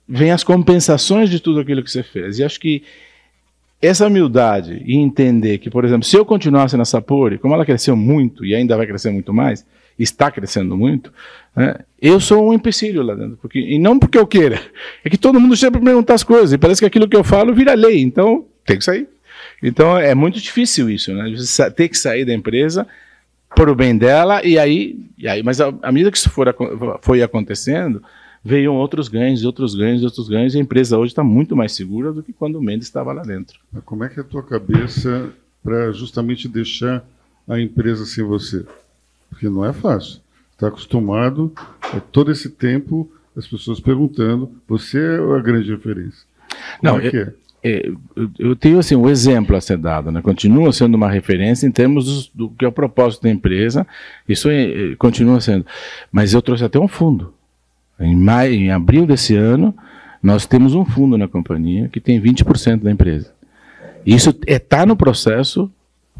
vem 0.07 0.29
as 0.29 0.43
compensações 0.43 1.31
de 1.31 1.39
tudo 1.39 1.61
aquilo 1.61 1.81
que 1.81 1.89
você 1.89 2.03
fez. 2.03 2.37
E 2.37 2.43
acho 2.43 2.59
que 2.59 2.83
essa 3.81 4.07
humildade 4.07 4.81
e 4.85 4.95
entender 4.95 5.57
que, 5.57 5.69
por 5.69 5.85
exemplo, 5.85 6.03
se 6.03 6.17
eu 6.17 6.25
continuasse 6.25 6.77
na 6.77 6.85
Sapori, 6.85 7.37
como 7.37 7.53
ela 7.53 7.65
cresceu 7.65 7.95
muito 7.95 8.45
e 8.45 8.55
ainda 8.55 8.75
vai 8.77 8.87
crescer 8.87 9.11
muito 9.11 9.33
mais, 9.33 9.65
está 9.97 10.29
crescendo 10.31 10.75
muito, 10.75 11.11
né, 11.55 11.75
eu 12.01 12.19
sou 12.19 12.49
um 12.49 12.53
empecilho 12.53 13.01
lá 13.01 13.15
dentro. 13.15 13.37
Porque, 13.37 13.59
e 13.59 13.79
não 13.79 13.97
porque 13.97 14.17
eu 14.17 14.27
queira, 14.27 14.59
é 15.03 15.09
que 15.09 15.17
todo 15.17 15.39
mundo 15.39 15.55
sempre 15.55 15.81
perguntar 15.81 16.15
as 16.15 16.23
coisas, 16.23 16.53
e 16.53 16.57
parece 16.57 16.81
que 16.81 16.85
aquilo 16.85 17.07
que 17.07 17.15
eu 17.15 17.23
falo 17.23 17.53
vira 17.53 17.73
lei, 17.73 18.01
então 18.01 18.45
tem 18.65 18.77
que 18.77 18.83
sair. 18.83 19.07
Então 19.61 19.97
é 19.97 20.13
muito 20.13 20.39
difícil 20.39 20.89
isso, 20.89 21.13
né? 21.13 21.33
Você 21.35 21.69
ter 21.71 21.87
que 21.87 21.97
sair 21.97 22.25
da 22.25 22.33
empresa 22.33 22.87
por 23.55 23.69
o 23.69 23.75
bem 23.75 23.97
dela, 23.97 24.43
e 24.45 24.59
aí, 24.59 24.99
e 25.17 25.27
aí 25.27 25.41
mas 25.41 25.61
à 25.61 25.91
medida 25.91 26.11
que 26.11 26.17
isso 26.17 26.29
for, 26.29 26.53
foi 27.01 27.21
acontecendo, 27.21 28.03
veio 28.45 28.71
outros 28.73 29.07
ganhos, 29.07 29.43
outros 29.43 29.73
ganhos, 29.73 30.03
outros 30.03 30.29
ganhos, 30.29 30.53
e 30.53 30.59
a 30.59 30.61
empresa 30.61 30.99
hoje 30.99 31.11
está 31.11 31.23
muito 31.23 31.55
mais 31.55 31.71
segura 31.71 32.13
do 32.13 32.21
que 32.21 32.31
quando 32.31 32.57
o 32.57 32.61
Mendes 32.61 32.85
estava 32.85 33.11
lá 33.11 33.23
dentro. 33.23 33.59
Como 33.83 34.03
é 34.03 34.09
que 34.09 34.19
é 34.19 34.21
a 34.21 34.25
tua 34.25 34.43
cabeça 34.43 35.33
para 35.63 35.91
justamente 35.91 36.47
deixar 36.47 37.03
a 37.47 37.59
empresa 37.59 38.05
sem 38.05 38.23
você? 38.23 38.63
Porque 39.31 39.49
não 39.49 39.65
é 39.65 39.73
fácil. 39.73 40.21
Está 40.53 40.67
acostumado 40.67 41.51
a 41.81 41.99
todo 41.99 42.31
esse 42.31 42.49
tempo 42.51 43.11
as 43.35 43.47
pessoas 43.47 43.79
perguntando, 43.79 44.49
você 44.67 44.97
é 44.97 45.17
a 45.17 45.41
grande 45.41 45.71
referência. 45.71 46.23
Como 46.79 46.93
não, 46.93 46.99
é 46.99 47.09
que 47.09 47.17
é? 47.17 47.33
É, 47.67 47.91
eu 48.37 48.55
tenho 48.55 48.77
assim 48.77 48.95
um 48.95 49.09
exemplo 49.09 49.55
a 49.55 49.59
ser 49.59 49.77
dado, 49.79 50.11
né? 50.11 50.21
continua 50.21 50.71
sendo 50.71 50.93
uma 50.93 51.09
referência 51.09 51.65
em 51.65 51.71
termos 51.71 52.29
do, 52.29 52.47
do 52.47 52.55
que 52.55 52.63
é 52.63 52.67
o 52.67 52.71
propósito 52.71 53.23
da 53.23 53.29
empresa, 53.31 53.87
isso 54.29 54.49
é, 54.49 54.91
é, 54.91 54.95
continua 54.95 55.41
sendo, 55.41 55.65
mas 56.11 56.31
eu 56.31 56.43
trouxe 56.43 56.63
até 56.63 56.77
um 56.79 56.87
fundo, 56.87 57.33
em, 57.99 58.15
maio, 58.15 58.53
em 58.53 58.71
abril 58.71 59.05
desse 59.05 59.35
ano, 59.35 59.73
nós 60.21 60.45
temos 60.45 60.73
um 60.73 60.83
fundo 60.83 61.17
na 61.17 61.27
companhia 61.27 61.87
que 61.89 61.99
tem 61.99 62.19
20% 62.19 62.81
da 62.81 62.91
empresa. 62.91 63.33
Isso 64.05 64.35
está 64.47 64.81
é, 64.81 64.85
no 64.85 64.95
processo 64.95 65.71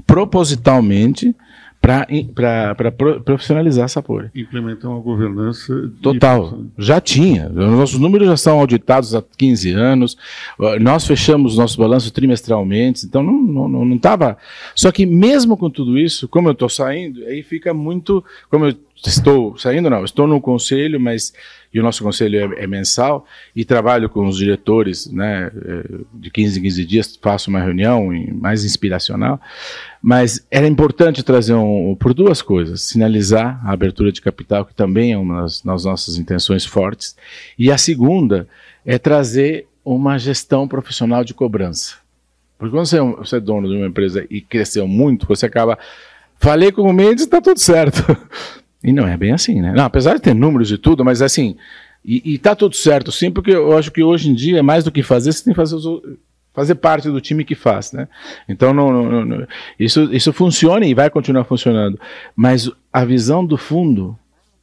propositalmente 0.05 1.35
para 1.81 2.81
profissionalizar 3.23 3.85
a 3.85 3.87
Sapori. 3.87 4.29
Implementar 4.33 4.89
uma 4.89 4.99
governança. 4.99 5.91
Total. 6.01 6.59
Já 6.79 6.99
tinha. 6.99 7.47
Nossos 7.47 7.99
números 7.99 8.27
já 8.27 8.35
são 8.35 8.59
auditados 8.59 9.13
há 9.13 9.23
15 9.37 9.71
anos. 9.71 10.17
Nós 10.81 11.05
fechamos 11.05 11.57
nossos 11.57 11.77
balanços 11.77 12.09
trimestralmente. 12.09 13.05
Então 13.05 13.21
não 13.21 13.93
estava. 13.93 14.25
Não, 14.25 14.31
não 14.31 14.37
Só 14.73 14.91
que 14.91 15.05
mesmo 15.05 15.55
com 15.55 15.69
tudo 15.69 15.97
isso, 15.99 16.27
como 16.27 16.47
eu 16.47 16.53
estou 16.53 16.69
saindo, 16.69 17.23
aí 17.25 17.43
fica 17.43 17.71
muito. 17.71 18.23
Como 18.49 18.65
eu 18.65 18.75
estou 18.95 19.57
saindo, 19.57 19.89
não, 19.89 20.03
estou 20.03 20.27
no 20.27 20.39
conselho, 20.39 20.99
mas 20.99 21.33
e 21.75 21.79
o 21.79 21.83
nosso 21.83 22.01
conselho 22.01 22.53
é, 22.53 22.63
é, 22.63 22.67
mensal 22.67 23.25
e 23.53 23.65
trabalho 23.65 24.07
com 24.09 24.25
os 24.25 24.37
diretores, 24.37 25.11
né, 25.11 25.51
é, 25.53 25.83
de 26.13 26.31
15 26.31 26.57
em 26.57 26.63
15 26.63 26.85
dias, 26.85 27.19
faço 27.21 27.49
uma 27.49 27.59
reunião 27.59 28.09
mais 28.33 28.63
inspiracional, 28.63 29.41
mas 30.01 30.47
era 30.49 30.65
importante 30.65 31.21
trazer 31.21 31.53
um, 31.53 31.93
por 31.99 32.13
duas 32.13 32.41
coisas, 32.41 32.81
sinalizar 32.81 33.59
a 33.67 33.73
abertura 33.73 34.09
de 34.09 34.21
capital, 34.21 34.63
que 34.63 34.73
também 34.73 35.11
é 35.11 35.17
uma 35.17 35.41
das, 35.41 35.63
nossas 35.65 36.17
intenções 36.17 36.63
fortes, 36.63 37.13
e 37.59 37.69
a 37.69 37.77
segunda 37.77 38.47
é 38.85 38.97
trazer 38.97 39.67
uma 39.83 40.17
gestão 40.17 40.69
profissional 40.69 41.25
de 41.25 41.33
cobrança. 41.33 41.95
Porque 42.57 42.73
quando 42.73 42.85
você 42.85 42.99
é, 42.99 43.01
você 43.03 43.35
é 43.35 43.39
dono 43.41 43.67
de 43.67 43.75
uma 43.75 43.87
empresa 43.87 44.25
e 44.29 44.39
cresceu 44.39 44.87
muito, 44.87 45.27
você 45.27 45.45
acaba 45.45 45.77
falei 46.39 46.71
com 46.71 46.83
o 46.83 46.93
Mendes, 46.93 47.25
está 47.25 47.41
tudo 47.41 47.59
certo. 47.59 48.01
E 48.85 48.93
não 48.93 49.07
é 49.07 49.17
bem 49.17 49.31
assim, 49.31 49.61
né? 49.61 49.73
Não, 49.75 49.85
apesar 49.85 50.13
de 50.13 50.21
ter 50.21 50.35
números 50.35 50.71
e 50.71 50.77
tudo, 50.77 51.03
mas 51.03 51.21
assim, 51.21 51.57
e, 52.03 52.35
e 52.35 52.37
tá 52.37 52.55
tudo 52.55 52.75
certo, 52.75 53.11
sim, 53.11 53.31
porque 53.31 53.49
eu 53.49 53.75
acho 53.75 53.91
que 53.91 54.03
hoje 54.03 54.29
em 54.29 54.35
dia, 54.35 54.61
mais 54.61 54.83
do 54.83 54.91
que 54.91 55.01
fazer, 55.01 55.33
você 55.33 55.43
tem 55.43 55.53
que 55.53 55.57
fazer, 55.57 55.77
fazer 56.53 56.75
parte 56.75 57.09
do 57.09 57.19
time 57.19 57.43
que 57.43 57.55
faz, 57.55 57.91
né? 57.91 58.07
Então, 58.47 58.75
não, 58.75 58.91
não, 58.91 59.25
não, 59.25 59.47
isso, 59.79 60.03
isso 60.13 60.31
funciona 60.31 60.85
e 60.85 60.93
vai 60.93 61.09
continuar 61.09 61.45
funcionando. 61.45 61.99
Mas 62.35 62.69
a 62.93 63.03
visão 63.03 63.43
do 63.43 63.57
fundo 63.57 64.15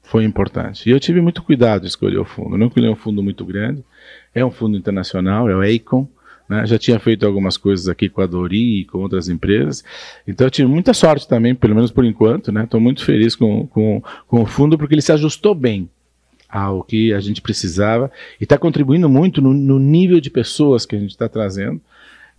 foi 0.02 0.22
importante. 0.22 0.88
E 0.88 0.92
eu 0.92 1.00
tive 1.00 1.20
muito 1.20 1.42
cuidado 1.42 1.80
de 1.80 1.88
escolher 1.88 2.18
o 2.18 2.24
fundo. 2.24 2.56
Não 2.56 2.68
escolhi 2.68 2.88
um 2.88 2.94
fundo 2.94 3.24
muito 3.24 3.44
grande, 3.44 3.82
é 4.32 4.44
um 4.44 4.50
fundo 4.52 4.76
internacional, 4.76 5.48
é 5.48 5.56
o 5.56 5.64
Eicon, 5.64 6.06
né? 6.48 6.66
Já 6.66 6.78
tinha 6.78 6.98
feito 6.98 7.26
algumas 7.26 7.56
coisas 7.56 7.88
aqui 7.88 8.08
com 8.08 8.20
a 8.20 8.26
Dori 8.26 8.80
e 8.80 8.84
com 8.84 8.98
outras 8.98 9.28
empresas. 9.28 9.82
Então 10.26 10.46
eu 10.46 10.50
tive 10.50 10.68
muita 10.68 10.92
sorte 10.92 11.26
também, 11.26 11.54
pelo 11.54 11.74
menos 11.74 11.90
por 11.90 12.04
enquanto. 12.04 12.50
Estou 12.50 12.80
né? 12.80 12.84
muito 12.84 13.04
feliz 13.04 13.34
com, 13.34 13.66
com, 13.66 14.02
com 14.26 14.42
o 14.42 14.46
fundo 14.46 14.76
porque 14.76 14.94
ele 14.94 15.02
se 15.02 15.12
ajustou 15.12 15.54
bem 15.54 15.88
ao 16.48 16.82
que 16.82 17.14
a 17.14 17.20
gente 17.20 17.40
precisava 17.40 18.12
e 18.38 18.44
está 18.44 18.58
contribuindo 18.58 19.08
muito 19.08 19.40
no, 19.40 19.54
no, 19.54 19.78
nível 19.78 20.20
de 20.20 20.28
pessoas 20.28 20.84
que 20.84 20.94
a 20.94 20.98
gente 20.98 21.10
está 21.10 21.28
trazendo. 21.28 21.80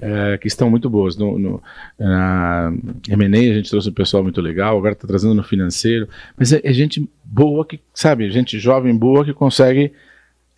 É, 0.02 0.38
que 0.40 0.48
estão 0.48 0.72
muito 0.72 0.90
boas. 0.90 1.16
No, 1.16 1.38
no, 1.38 1.64
na 1.98 2.74
M&A 3.08 3.38
a 3.52 3.56
gente 3.56 3.70
trouxe 3.70 3.90
um 3.90 3.94
pessoal 3.94 4.24
muito 4.24 4.42
legal, 4.42 4.76
agora 4.76 4.94
está 4.94 5.08
trazendo 5.08 5.36
no 5.36 5.44
financeiro, 5.44 6.10
mas 6.36 6.52
é, 6.52 6.60
é, 6.64 6.74
gente 6.74 7.08
boa 7.24 7.64
que, 7.64 7.80
sabe, 7.94 8.30
gente 8.32 8.60
jovem 8.60 8.98
boa 8.98 9.24
que 9.24 9.34
consegue 9.34 9.94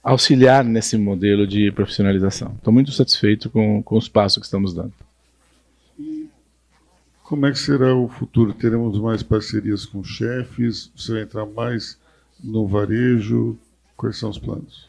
auxiliar 0.05 0.63
nesse 0.63 0.97
modelo 0.97 1.47
de 1.47 1.71
profissionalização. 1.71 2.53
Estou 2.57 2.71
muito 2.71 2.91
satisfeito 2.91 3.49
com, 3.49 3.81
com 3.81 3.97
os 3.97 4.07
passos 4.07 4.37
que 4.37 4.45
estamos 4.45 4.71
dando. 4.71 4.93
Como 7.23 7.47
é 7.47 7.51
que 7.51 7.57
será 7.57 7.95
o 7.95 8.07
futuro? 8.07 8.53
Teremos 8.53 8.99
mais 8.99 9.23
parcerias 9.23 9.83
com 9.83 10.03
chefes? 10.03 10.91
Você 10.95 11.13
vai 11.13 11.21
entrar 11.23 11.47
mais 11.47 11.97
no 12.43 12.67
varejo? 12.67 13.57
Quais 13.97 14.17
são 14.17 14.29
os 14.29 14.37
planos? 14.37 14.85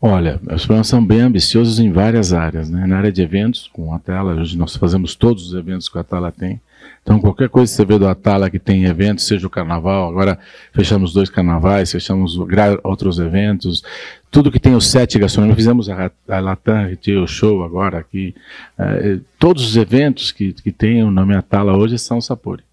Olha, 0.00 0.40
os 0.54 0.64
planos 0.64 0.86
são 0.86 1.04
bem 1.04 1.22
ambiciosos 1.22 1.80
em 1.80 1.90
várias 1.90 2.32
áreas. 2.32 2.70
Né? 2.70 2.86
Na 2.86 2.98
área 2.98 3.10
de 3.10 3.22
eventos, 3.22 3.68
com 3.72 3.92
a 3.92 4.00
hoje 4.22 4.56
nós 4.56 4.76
fazemos 4.76 5.16
todos 5.16 5.48
os 5.48 5.54
eventos 5.54 5.88
que 5.88 5.98
a 5.98 6.02
Atala 6.02 6.30
tem. 6.30 6.60
Então, 7.04 7.20
qualquer 7.20 7.50
coisa 7.50 7.70
que 7.70 7.76
você 7.76 7.84
vê 7.84 7.98
do 7.98 8.08
Atala 8.08 8.48
que 8.48 8.58
tem 8.58 8.86
eventos, 8.86 9.26
seja 9.26 9.46
o 9.46 9.50
carnaval, 9.50 10.08
agora 10.08 10.38
fechamos 10.72 11.12
dois 11.12 11.28
carnavais, 11.28 11.92
fechamos 11.92 12.38
outros 12.82 13.18
eventos, 13.18 13.84
tudo 14.30 14.50
que 14.50 14.58
tem 14.58 14.74
o 14.74 14.80
sete 14.80 15.18
gastronômicos, 15.18 15.62
fizemos 15.62 15.90
a, 15.90 16.10
a 16.26 16.40
Latam 16.40 16.86
Retail 16.88 17.26
Show 17.26 17.62
agora 17.62 17.98
aqui. 17.98 18.34
É, 18.78 19.18
todos 19.38 19.68
os 19.68 19.76
eventos 19.76 20.32
que, 20.32 20.54
que 20.54 20.72
tem 20.72 21.04
o 21.04 21.10
nome 21.10 21.36
Atala 21.36 21.76
hoje 21.76 21.98
são 21.98 22.22
Sapori. 22.22 22.64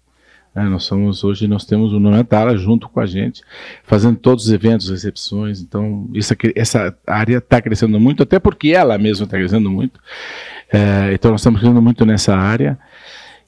É, 0.54 0.62
nós 0.64 0.84
somos 0.84 1.24
hoje 1.24 1.46
nós 1.46 1.64
temos 1.64 1.92
o 1.92 2.00
nome 2.00 2.18
Atala 2.18 2.56
junto 2.56 2.88
com 2.88 3.00
a 3.00 3.06
gente, 3.06 3.42
fazendo 3.84 4.16
todos 4.16 4.46
os 4.46 4.52
eventos, 4.52 4.88
recepções. 4.88 5.60
Então 5.60 6.08
isso 6.14 6.32
aqui, 6.32 6.52
essa 6.56 6.94
área 7.06 7.36
está 7.36 7.60
crescendo 7.60 8.00
muito, 8.00 8.22
até 8.22 8.38
porque 8.38 8.70
ela 8.70 8.96
mesma 8.96 9.24
está 9.24 9.36
crescendo 9.36 9.70
muito. 9.70 10.00
É, 10.72 11.12
então 11.12 11.30
nós 11.30 11.40
estamos 11.42 11.60
crescendo 11.60 11.82
muito 11.82 12.04
nessa 12.06 12.34
área. 12.34 12.78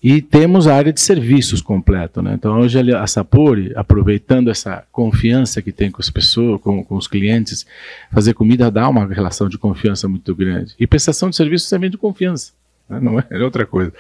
E 0.05 0.21
temos 0.21 0.67
a 0.67 0.75
área 0.75 0.93
de 0.93 1.01
serviços 1.01 1.63
completo. 1.63 2.21
Né? 2.21 2.35
Então, 2.35 2.61
hoje 2.61 2.79
a 2.93 3.07
Sapori, 3.07 3.73
aproveitando 3.75 4.51
essa 4.51 4.85
confiança 4.93 5.63
que 5.63 5.73
tem 5.73 5.91
com 5.91 6.03
as 6.03 6.11
pessoas, 6.11 6.61
com, 6.61 6.85
com, 6.85 6.97
os 6.97 7.09
clientes, 7.09 7.65
fazer 8.13 8.35
comida 8.35 8.71
dá 8.71 8.87
uma 8.87 9.07
relação 9.07 9.49
de 9.49 9.57
confiança 9.57 10.07
muito 10.07 10.35
grande. 10.35 10.75
E 10.79 10.87
prestação 10.87 11.31
de 11.31 11.37
serviços 11.37 11.71
também 11.71 11.89
de 11.89 11.97
confiança. 11.97 12.53
Né? 12.87 13.01
Não 13.01 13.19
é, 13.19 13.25
é 13.33 13.43
outra 13.43 13.65
coisa. 13.65 13.95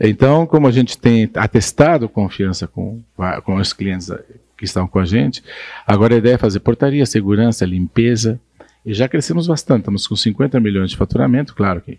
Então, 0.00 0.46
como 0.46 0.66
a 0.66 0.70
gente 0.70 0.96
tem 0.96 1.28
atestado 1.34 2.08
confiança 2.08 2.66
com, 2.66 3.02
com 3.44 3.56
os 3.56 3.74
clientes 3.74 4.10
que 4.56 4.64
estão 4.64 4.88
com 4.88 5.00
a 5.00 5.04
gente, 5.04 5.44
agora 5.86 6.14
a 6.14 6.18
ideia 6.18 6.36
é 6.36 6.38
fazer 6.38 6.60
portaria, 6.60 7.04
segurança, 7.04 7.66
limpeza, 7.66 8.40
e 8.84 8.92
já 8.92 9.08
crescemos 9.08 9.46
bastante, 9.46 9.80
estamos 9.80 10.06
com 10.06 10.16
50 10.16 10.58
milhões 10.58 10.90
de 10.90 10.96
faturamento, 10.96 11.54
claro 11.54 11.80
que. 11.80 11.98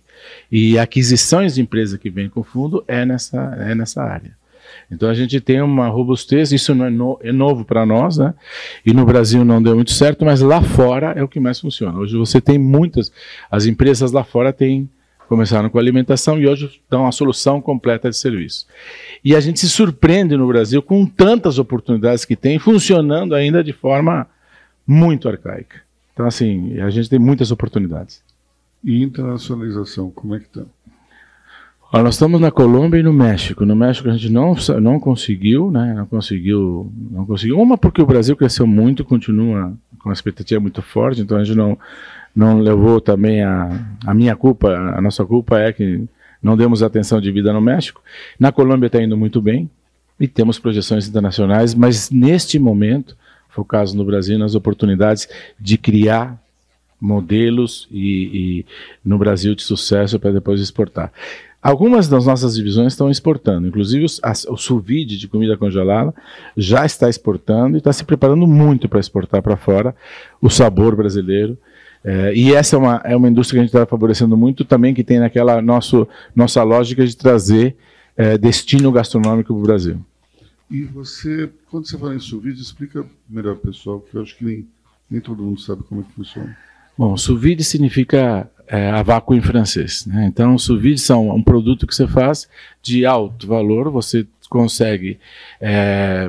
E 0.51 0.77
aquisições 0.77 1.55
de 1.55 1.61
empresa 1.61 1.97
que 1.97 2.09
vem 2.09 2.29
com 2.29 2.41
o 2.41 2.43
fundo 2.43 2.83
é 2.87 3.05
nessa, 3.05 3.39
é 3.59 3.73
nessa 3.73 4.03
área. 4.03 4.31
Então 4.91 5.09
a 5.09 5.13
gente 5.13 5.39
tem 5.39 5.61
uma 5.61 5.87
robustez, 5.87 6.51
isso 6.51 6.75
não 6.75 6.85
é, 6.85 6.89
no, 6.89 7.19
é 7.21 7.31
novo 7.31 7.63
para 7.63 7.85
nós, 7.85 8.17
né? 8.17 8.33
E 8.85 8.93
no 8.93 9.05
Brasil 9.05 9.45
não 9.45 9.61
deu 9.61 9.75
muito 9.75 9.91
certo, 9.91 10.25
mas 10.25 10.41
lá 10.41 10.61
fora 10.61 11.13
é 11.15 11.23
o 11.23 11.27
que 11.27 11.39
mais 11.39 11.59
funciona. 11.59 11.97
Hoje 11.97 12.17
você 12.17 12.41
tem 12.41 12.57
muitas, 12.57 13.11
as 13.49 13.65
empresas 13.65 14.11
lá 14.11 14.23
fora 14.23 14.51
têm 14.51 14.89
começaram 15.27 15.69
com 15.69 15.79
alimentação 15.79 16.39
e 16.39 16.47
hoje 16.47 16.65
estão 16.65 17.07
a 17.07 17.11
solução 17.11 17.59
completa 17.61 18.09
de 18.09 18.17
serviço. 18.17 18.67
E 19.23 19.35
a 19.35 19.39
gente 19.39 19.59
se 19.59 19.69
surpreende 19.69 20.37
no 20.37 20.47
Brasil 20.47 20.81
com 20.81 21.05
tantas 21.05 21.57
oportunidades 21.57 22.23
que 22.25 22.35
tem, 22.35 22.59
funcionando 22.59 23.33
ainda 23.33 23.63
de 23.63 23.73
forma 23.73 24.27
muito 24.85 25.27
arcaica. 25.27 25.82
Então, 26.13 26.25
assim, 26.25 26.79
a 26.79 26.89
gente 26.89 27.09
tem 27.09 27.19
muitas 27.19 27.51
oportunidades. 27.51 28.21
E 28.83 29.01
internacionalização, 29.01 30.11
como 30.11 30.35
é 30.35 30.39
que 30.39 30.45
está? 30.45 30.63
nós 32.01 32.15
estamos 32.15 32.41
na 32.41 32.49
Colômbia 32.49 32.99
e 32.99 33.03
no 33.03 33.13
México. 33.13 33.65
No 33.65 33.75
México 33.75 34.09
a 34.09 34.13
gente 34.13 34.31
não, 34.31 34.55
não 34.81 34.99
conseguiu, 34.99 35.69
né? 35.69 35.93
Não 35.93 36.07
conseguiu, 36.07 36.91
não 37.11 37.23
conseguiu. 37.23 37.59
Uma 37.59 37.77
porque 37.77 38.01
o 38.01 38.05
Brasil 38.05 38.35
cresceu 38.35 38.65
muito, 38.65 39.05
continua 39.05 39.71
com 39.99 40.09
uma 40.09 40.13
expectativa 40.13 40.59
muito 40.59 40.81
forte, 40.81 41.21
então 41.21 41.37
a 41.37 41.43
gente 41.43 41.55
não 41.55 41.77
não 42.35 42.59
levou 42.59 42.99
também 42.99 43.43
a 43.43 43.69
a 44.07 44.13
minha 44.13 44.35
culpa, 44.35 44.69
a 44.69 44.99
nossa 44.99 45.23
culpa 45.23 45.59
é 45.59 45.71
que 45.71 46.03
não 46.41 46.57
demos 46.57 46.81
atenção 46.81 47.21
de 47.21 47.31
vida 47.31 47.53
no 47.53 47.61
México. 47.61 48.01
Na 48.39 48.51
Colômbia 48.51 48.87
está 48.87 49.01
indo 49.01 49.15
muito 49.15 49.39
bem 49.39 49.69
e 50.19 50.27
temos 50.27 50.57
projeções 50.57 51.07
internacionais, 51.07 51.75
mas 51.75 52.09
neste 52.09 52.57
momento 52.57 53.15
focados 53.53 53.93
no 53.93 54.03
Brasil 54.03 54.37
nas 54.37 54.55
oportunidades 54.55 55.27
de 55.59 55.77
criar 55.77 56.41
modelos 56.99 57.87
e, 57.91 58.61
e 58.61 58.65
no 59.03 59.17
Brasil 59.17 59.53
de 59.53 59.61
sucesso 59.61 60.19
para 60.19 60.31
depois 60.31 60.61
exportar. 60.61 61.11
Algumas 61.61 62.09
das 62.09 62.25
nossas 62.25 62.55
divisões 62.55 62.91
estão 62.91 63.09
exportando, 63.09 63.67
inclusive 63.67 64.03
os, 64.03 64.19
as, 64.21 64.45
o 64.45 64.57
Suvide 64.57 65.17
de 65.17 65.27
comida 65.29 65.55
congelada 65.55 66.13
já 66.57 66.85
está 66.85 67.09
exportando 67.09 67.77
e 67.77 67.79
está 67.79 67.93
se 67.93 68.03
preparando 68.03 68.45
muito 68.45 68.89
para 68.89 68.99
exportar 68.99 69.41
para 69.41 69.55
fora 69.55 69.95
o 70.41 70.49
sabor 70.49 70.95
brasileiro. 70.95 71.57
É, 72.03 72.33
e 72.35 72.53
essa 72.53 72.75
é 72.75 72.79
uma, 72.79 73.01
é 73.05 73.15
uma 73.15 73.29
indústria 73.29 73.57
que 73.57 73.61
a 73.61 73.63
gente 73.65 73.73
está 73.73 73.85
favorecendo 73.85 74.35
muito 74.35 74.65
também, 74.65 74.93
que 74.93 75.05
tem 75.05 75.19
naquela 75.19 75.61
nosso, 75.61 76.05
nossa 76.35 76.61
lógica 76.63 77.05
de 77.05 77.15
trazer 77.15 77.77
é, 78.17 78.37
destino 78.37 78.91
gastronômico 78.91 79.53
para 79.53 79.59
o 79.59 79.63
Brasil. 79.63 80.01
E 80.73 80.85
você, 80.85 81.51
quando 81.69 81.87
você 81.87 81.95
fala 81.99 82.15
em 82.15 82.19
sous 82.19 82.43
explica 82.59 83.05
melhor, 83.29 83.55
pessoal, 83.57 83.99
porque 83.99 84.17
eu 84.17 84.23
acho 84.23 84.35
que 84.35 84.43
nem, 84.43 84.67
nem 85.07 85.21
todo 85.21 85.43
mundo 85.43 85.61
sabe 85.61 85.83
como 85.83 86.01
é 86.01 86.03
que 86.03 86.13
funciona. 86.13 86.57
Bom, 86.97 87.15
sous 87.15 87.39
significa 87.63 88.49
é, 88.67 88.89
a 88.89 89.03
vácuo 89.03 89.35
em 89.35 89.41
francês. 89.41 90.07
Né? 90.07 90.25
Então, 90.25 90.57
sous 90.57 90.81
vide 90.81 90.99
são 90.99 91.29
um 91.29 91.43
produto 91.43 91.85
que 91.85 91.93
você 91.93 92.07
faz 92.07 92.49
de 92.81 93.05
alto 93.05 93.45
valor, 93.45 93.91
você 93.91 94.25
consegue. 94.49 95.19
É, 95.61 96.27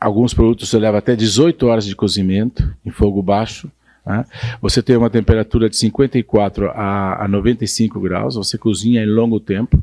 alguns 0.00 0.32
produtos 0.32 0.70
você 0.70 0.78
leva 0.78 0.96
até 0.96 1.14
18 1.14 1.66
horas 1.66 1.84
de 1.84 1.94
cozimento 1.94 2.74
em 2.82 2.90
fogo 2.90 3.22
baixo. 3.22 3.70
Né? 4.06 4.24
Você 4.62 4.82
tem 4.82 4.96
uma 4.96 5.10
temperatura 5.10 5.68
de 5.68 5.76
54 5.76 6.70
a, 6.70 7.24
a 7.24 7.28
95 7.28 8.00
graus, 8.00 8.36
você 8.36 8.56
cozinha 8.56 9.02
em 9.02 9.06
longo 9.06 9.38
tempo. 9.38 9.77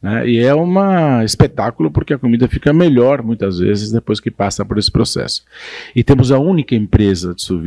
Né? 0.00 0.28
E 0.28 0.38
é 0.38 0.54
um 0.54 1.22
espetáculo 1.22 1.90
porque 1.90 2.14
a 2.14 2.18
comida 2.18 2.48
fica 2.48 2.72
melhor 2.72 3.22
muitas 3.22 3.58
vezes 3.58 3.90
depois 3.90 4.20
que 4.20 4.30
passa 4.30 4.64
por 4.64 4.78
esse 4.78 4.90
processo. 4.90 5.44
E 5.94 6.04
temos 6.04 6.30
a 6.30 6.38
única 6.38 6.74
empresa 6.74 7.34
de 7.34 7.42
sous 7.42 7.62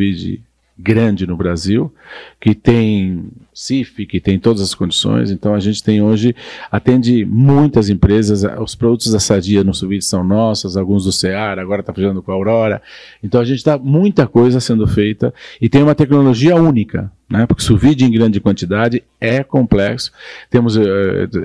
grande 0.77 1.27
no 1.27 1.37
Brasil, 1.37 1.93
que 2.39 2.55
tem 2.55 3.25
CIF, 3.53 4.05
que 4.05 4.19
tem 4.19 4.39
todas 4.39 4.61
as 4.61 4.73
condições. 4.73 5.29
Então 5.29 5.53
a 5.53 5.59
gente 5.59 5.83
tem 5.83 6.01
hoje, 6.01 6.35
atende 6.71 7.25
muitas 7.25 7.89
empresas, 7.89 8.43
os 8.59 8.75
produtos 8.75 9.11
da 9.11 9.19
Sadia 9.19 9.63
no 9.63 9.73
Subide 9.73 10.03
são 10.03 10.23
nossos, 10.23 10.75
alguns 10.75 11.05
do 11.05 11.11
Ceará, 11.11 11.61
agora 11.61 11.81
está 11.81 11.93
fazendo 11.93 12.21
com 12.21 12.31
a 12.31 12.35
Aurora. 12.35 12.81
Então 13.23 13.39
a 13.39 13.45
gente 13.45 13.57
está 13.57 13.77
muita 13.77 14.25
coisa 14.27 14.59
sendo 14.59 14.87
feita 14.87 15.33
e 15.61 15.69
tem 15.69 15.83
uma 15.83 15.95
tecnologia 15.95 16.55
única. 16.55 17.11
Né? 17.29 17.45
Porque 17.45 17.63
sous-vide 17.63 18.03
em 18.03 18.11
grande 18.11 18.41
quantidade 18.41 19.03
é 19.19 19.41
complexo. 19.41 20.11
Temos, 20.49 20.75
uh, 20.75 20.81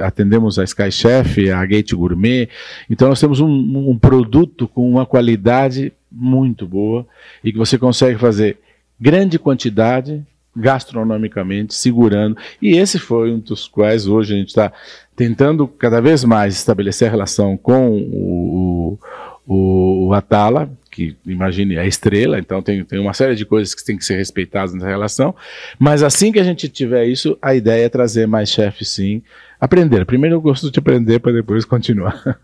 atendemos 0.02 0.58
a 0.58 0.64
Sky 0.64 0.90
Chef, 0.90 1.48
a 1.48 1.64
Gate 1.64 1.92
Gourmet. 1.92 2.48
Então 2.90 3.08
nós 3.08 3.20
temos 3.20 3.38
um, 3.38 3.90
um 3.90 3.96
produto 3.96 4.66
com 4.66 4.90
uma 4.90 5.06
qualidade 5.06 5.92
muito 6.10 6.66
boa 6.66 7.06
e 7.44 7.52
que 7.52 7.58
você 7.58 7.78
consegue 7.78 8.18
fazer 8.18 8.58
grande 9.00 9.38
quantidade 9.38 10.24
gastronomicamente, 10.56 11.74
segurando. 11.74 12.36
E 12.62 12.76
esse 12.76 12.98
foi 12.98 13.30
um 13.30 13.38
dos 13.38 13.68
quais 13.68 14.06
hoje 14.06 14.34
a 14.34 14.38
gente 14.38 14.48
está 14.48 14.72
tentando 15.14 15.68
cada 15.68 16.00
vez 16.00 16.24
mais 16.24 16.54
estabelecer 16.54 17.08
a 17.08 17.10
relação 17.10 17.56
com 17.56 17.98
o, 17.98 18.98
o, 19.46 20.06
o 20.06 20.12
Atala, 20.14 20.70
que 20.90 21.14
imagine 21.26 21.74
é 21.74 21.80
a 21.80 21.86
estrela, 21.86 22.38
então 22.38 22.62
tem, 22.62 22.82
tem 22.82 22.98
uma 22.98 23.12
série 23.12 23.34
de 23.34 23.44
coisas 23.44 23.74
que 23.74 23.84
tem 23.84 23.98
que 23.98 24.04
ser 24.04 24.16
respeitadas 24.16 24.72
nessa 24.72 24.88
relação. 24.88 25.34
Mas 25.78 26.02
assim 26.02 26.32
que 26.32 26.40
a 26.40 26.44
gente 26.44 26.70
tiver 26.70 27.04
isso, 27.04 27.36
a 27.42 27.54
ideia 27.54 27.84
é 27.84 27.88
trazer 27.90 28.26
mais 28.26 28.48
chefes 28.48 28.88
sim. 28.88 29.22
Aprender. 29.60 30.04
Primeiro 30.04 30.36
eu 30.36 30.40
gosto 30.40 30.70
de 30.70 30.78
aprender 30.78 31.18
para 31.18 31.32
depois 31.32 31.64
continuar. 31.64 32.38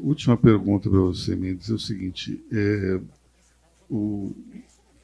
Última 0.00 0.36
pergunta 0.36 0.88
para 0.88 0.98
você, 0.98 1.36
Mendes, 1.36 1.68
é 1.70 1.74
o 1.74 1.78
seguinte: 1.78 2.42
é, 2.50 2.98
o, 3.90 4.34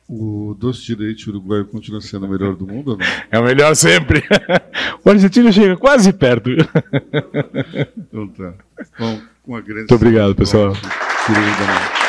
o 0.09 0.55
doce 0.59 0.83
de 0.83 0.95
leite 0.95 1.29
uruguaio 1.31 1.67
continua 1.67 2.01
sendo 2.01 2.27
o 2.27 2.29
melhor 2.29 2.55
do 2.55 2.67
mundo 2.67 2.93
ou 2.93 2.99
não? 2.99 3.07
É 3.31 3.39
o 3.39 3.45
melhor 3.45 3.75
sempre. 3.75 4.23
O 5.05 5.11
argentino 5.11 5.53
chega 5.53 5.77
quase 5.77 6.13
perto. 6.13 6.51
Então 7.97 8.29
tá. 8.29 8.55
Bom, 8.97 9.21
com 9.43 9.57
a 9.57 9.61
grande 9.61 9.81
Muito 9.81 9.95
obrigado, 9.97 10.33
pessoal. 10.33 10.73
Querida, 11.27 12.02